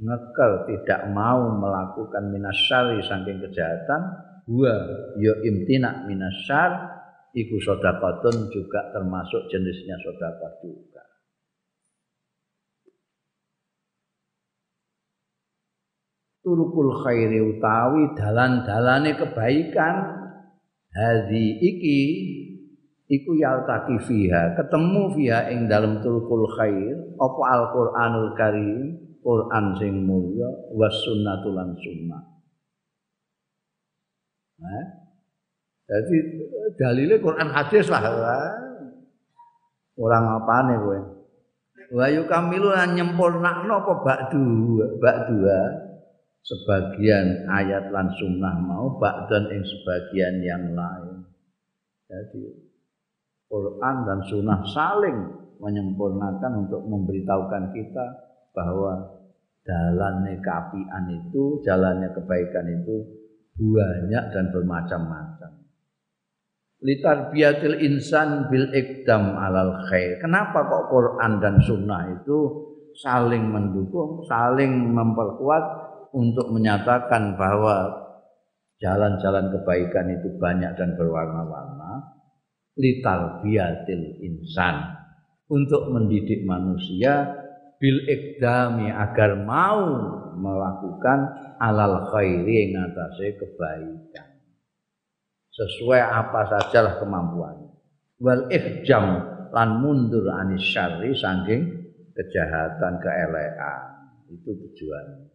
[0.00, 4.02] ngekel tidak mau melakukan minasyari saking kejahatan,
[4.48, 4.74] huwa
[5.16, 6.91] yo imtina minasyar
[7.32, 11.12] iku sedekatun juga termasuk jenisnya sedekah juga.
[16.42, 20.20] turukul khairi utawi dalan-dalane kebaikan.
[20.92, 22.00] Hadi iki
[23.08, 30.52] iku yaltaki fiha ketemu fiha ing dalam turukul khair apa Al-Qur'anul Karim Quran sing mulya
[30.76, 32.22] was sunnatul sunnah.
[34.60, 35.01] Nah,
[35.92, 36.16] jadi
[36.80, 38.00] dalile Quran hadis lah
[40.00, 41.00] orang apa nih gue
[41.92, 45.92] wa yukamilu lan nyempurnakno apa ba'du ba'dua
[46.42, 51.22] sebagian ayat lan sunnah mau ba'dan ing sebagian yang lain.
[52.10, 52.44] Jadi
[53.46, 55.18] Quran dan sunnah saling
[55.62, 58.06] menyempurnakan untuk memberitahukan kita
[58.50, 59.22] bahwa
[59.62, 62.96] jalannya keapian itu, jalannya kebaikan itu
[63.54, 65.61] banyak dan bermacam-macam.
[66.82, 70.18] Litarbiyatil insan bil ikdam alal khair.
[70.18, 72.38] Kenapa kok Quran dan sunnah itu
[72.98, 75.62] saling mendukung, saling memperkuat
[76.10, 77.86] untuk menyatakan bahwa
[78.82, 82.18] jalan-jalan kebaikan itu banyak dan berwarna-warna?
[82.74, 84.98] Lital biatil insan.
[85.46, 87.30] Untuk mendidik manusia
[87.78, 89.86] bil ikdami agar mau
[90.34, 91.30] melakukan
[91.62, 94.31] alal khairi yang atasnya kebaikan
[95.52, 97.70] sesuai apa sajalah kemampuannya.
[98.22, 99.20] Wal ihjam
[99.52, 101.62] lan mundur anis syarri saking
[102.16, 103.80] kejahatan keelekan.
[104.32, 105.28] Itu tujuannya.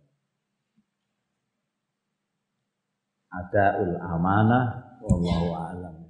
[3.27, 6.06] Adaul amanah wallahu alam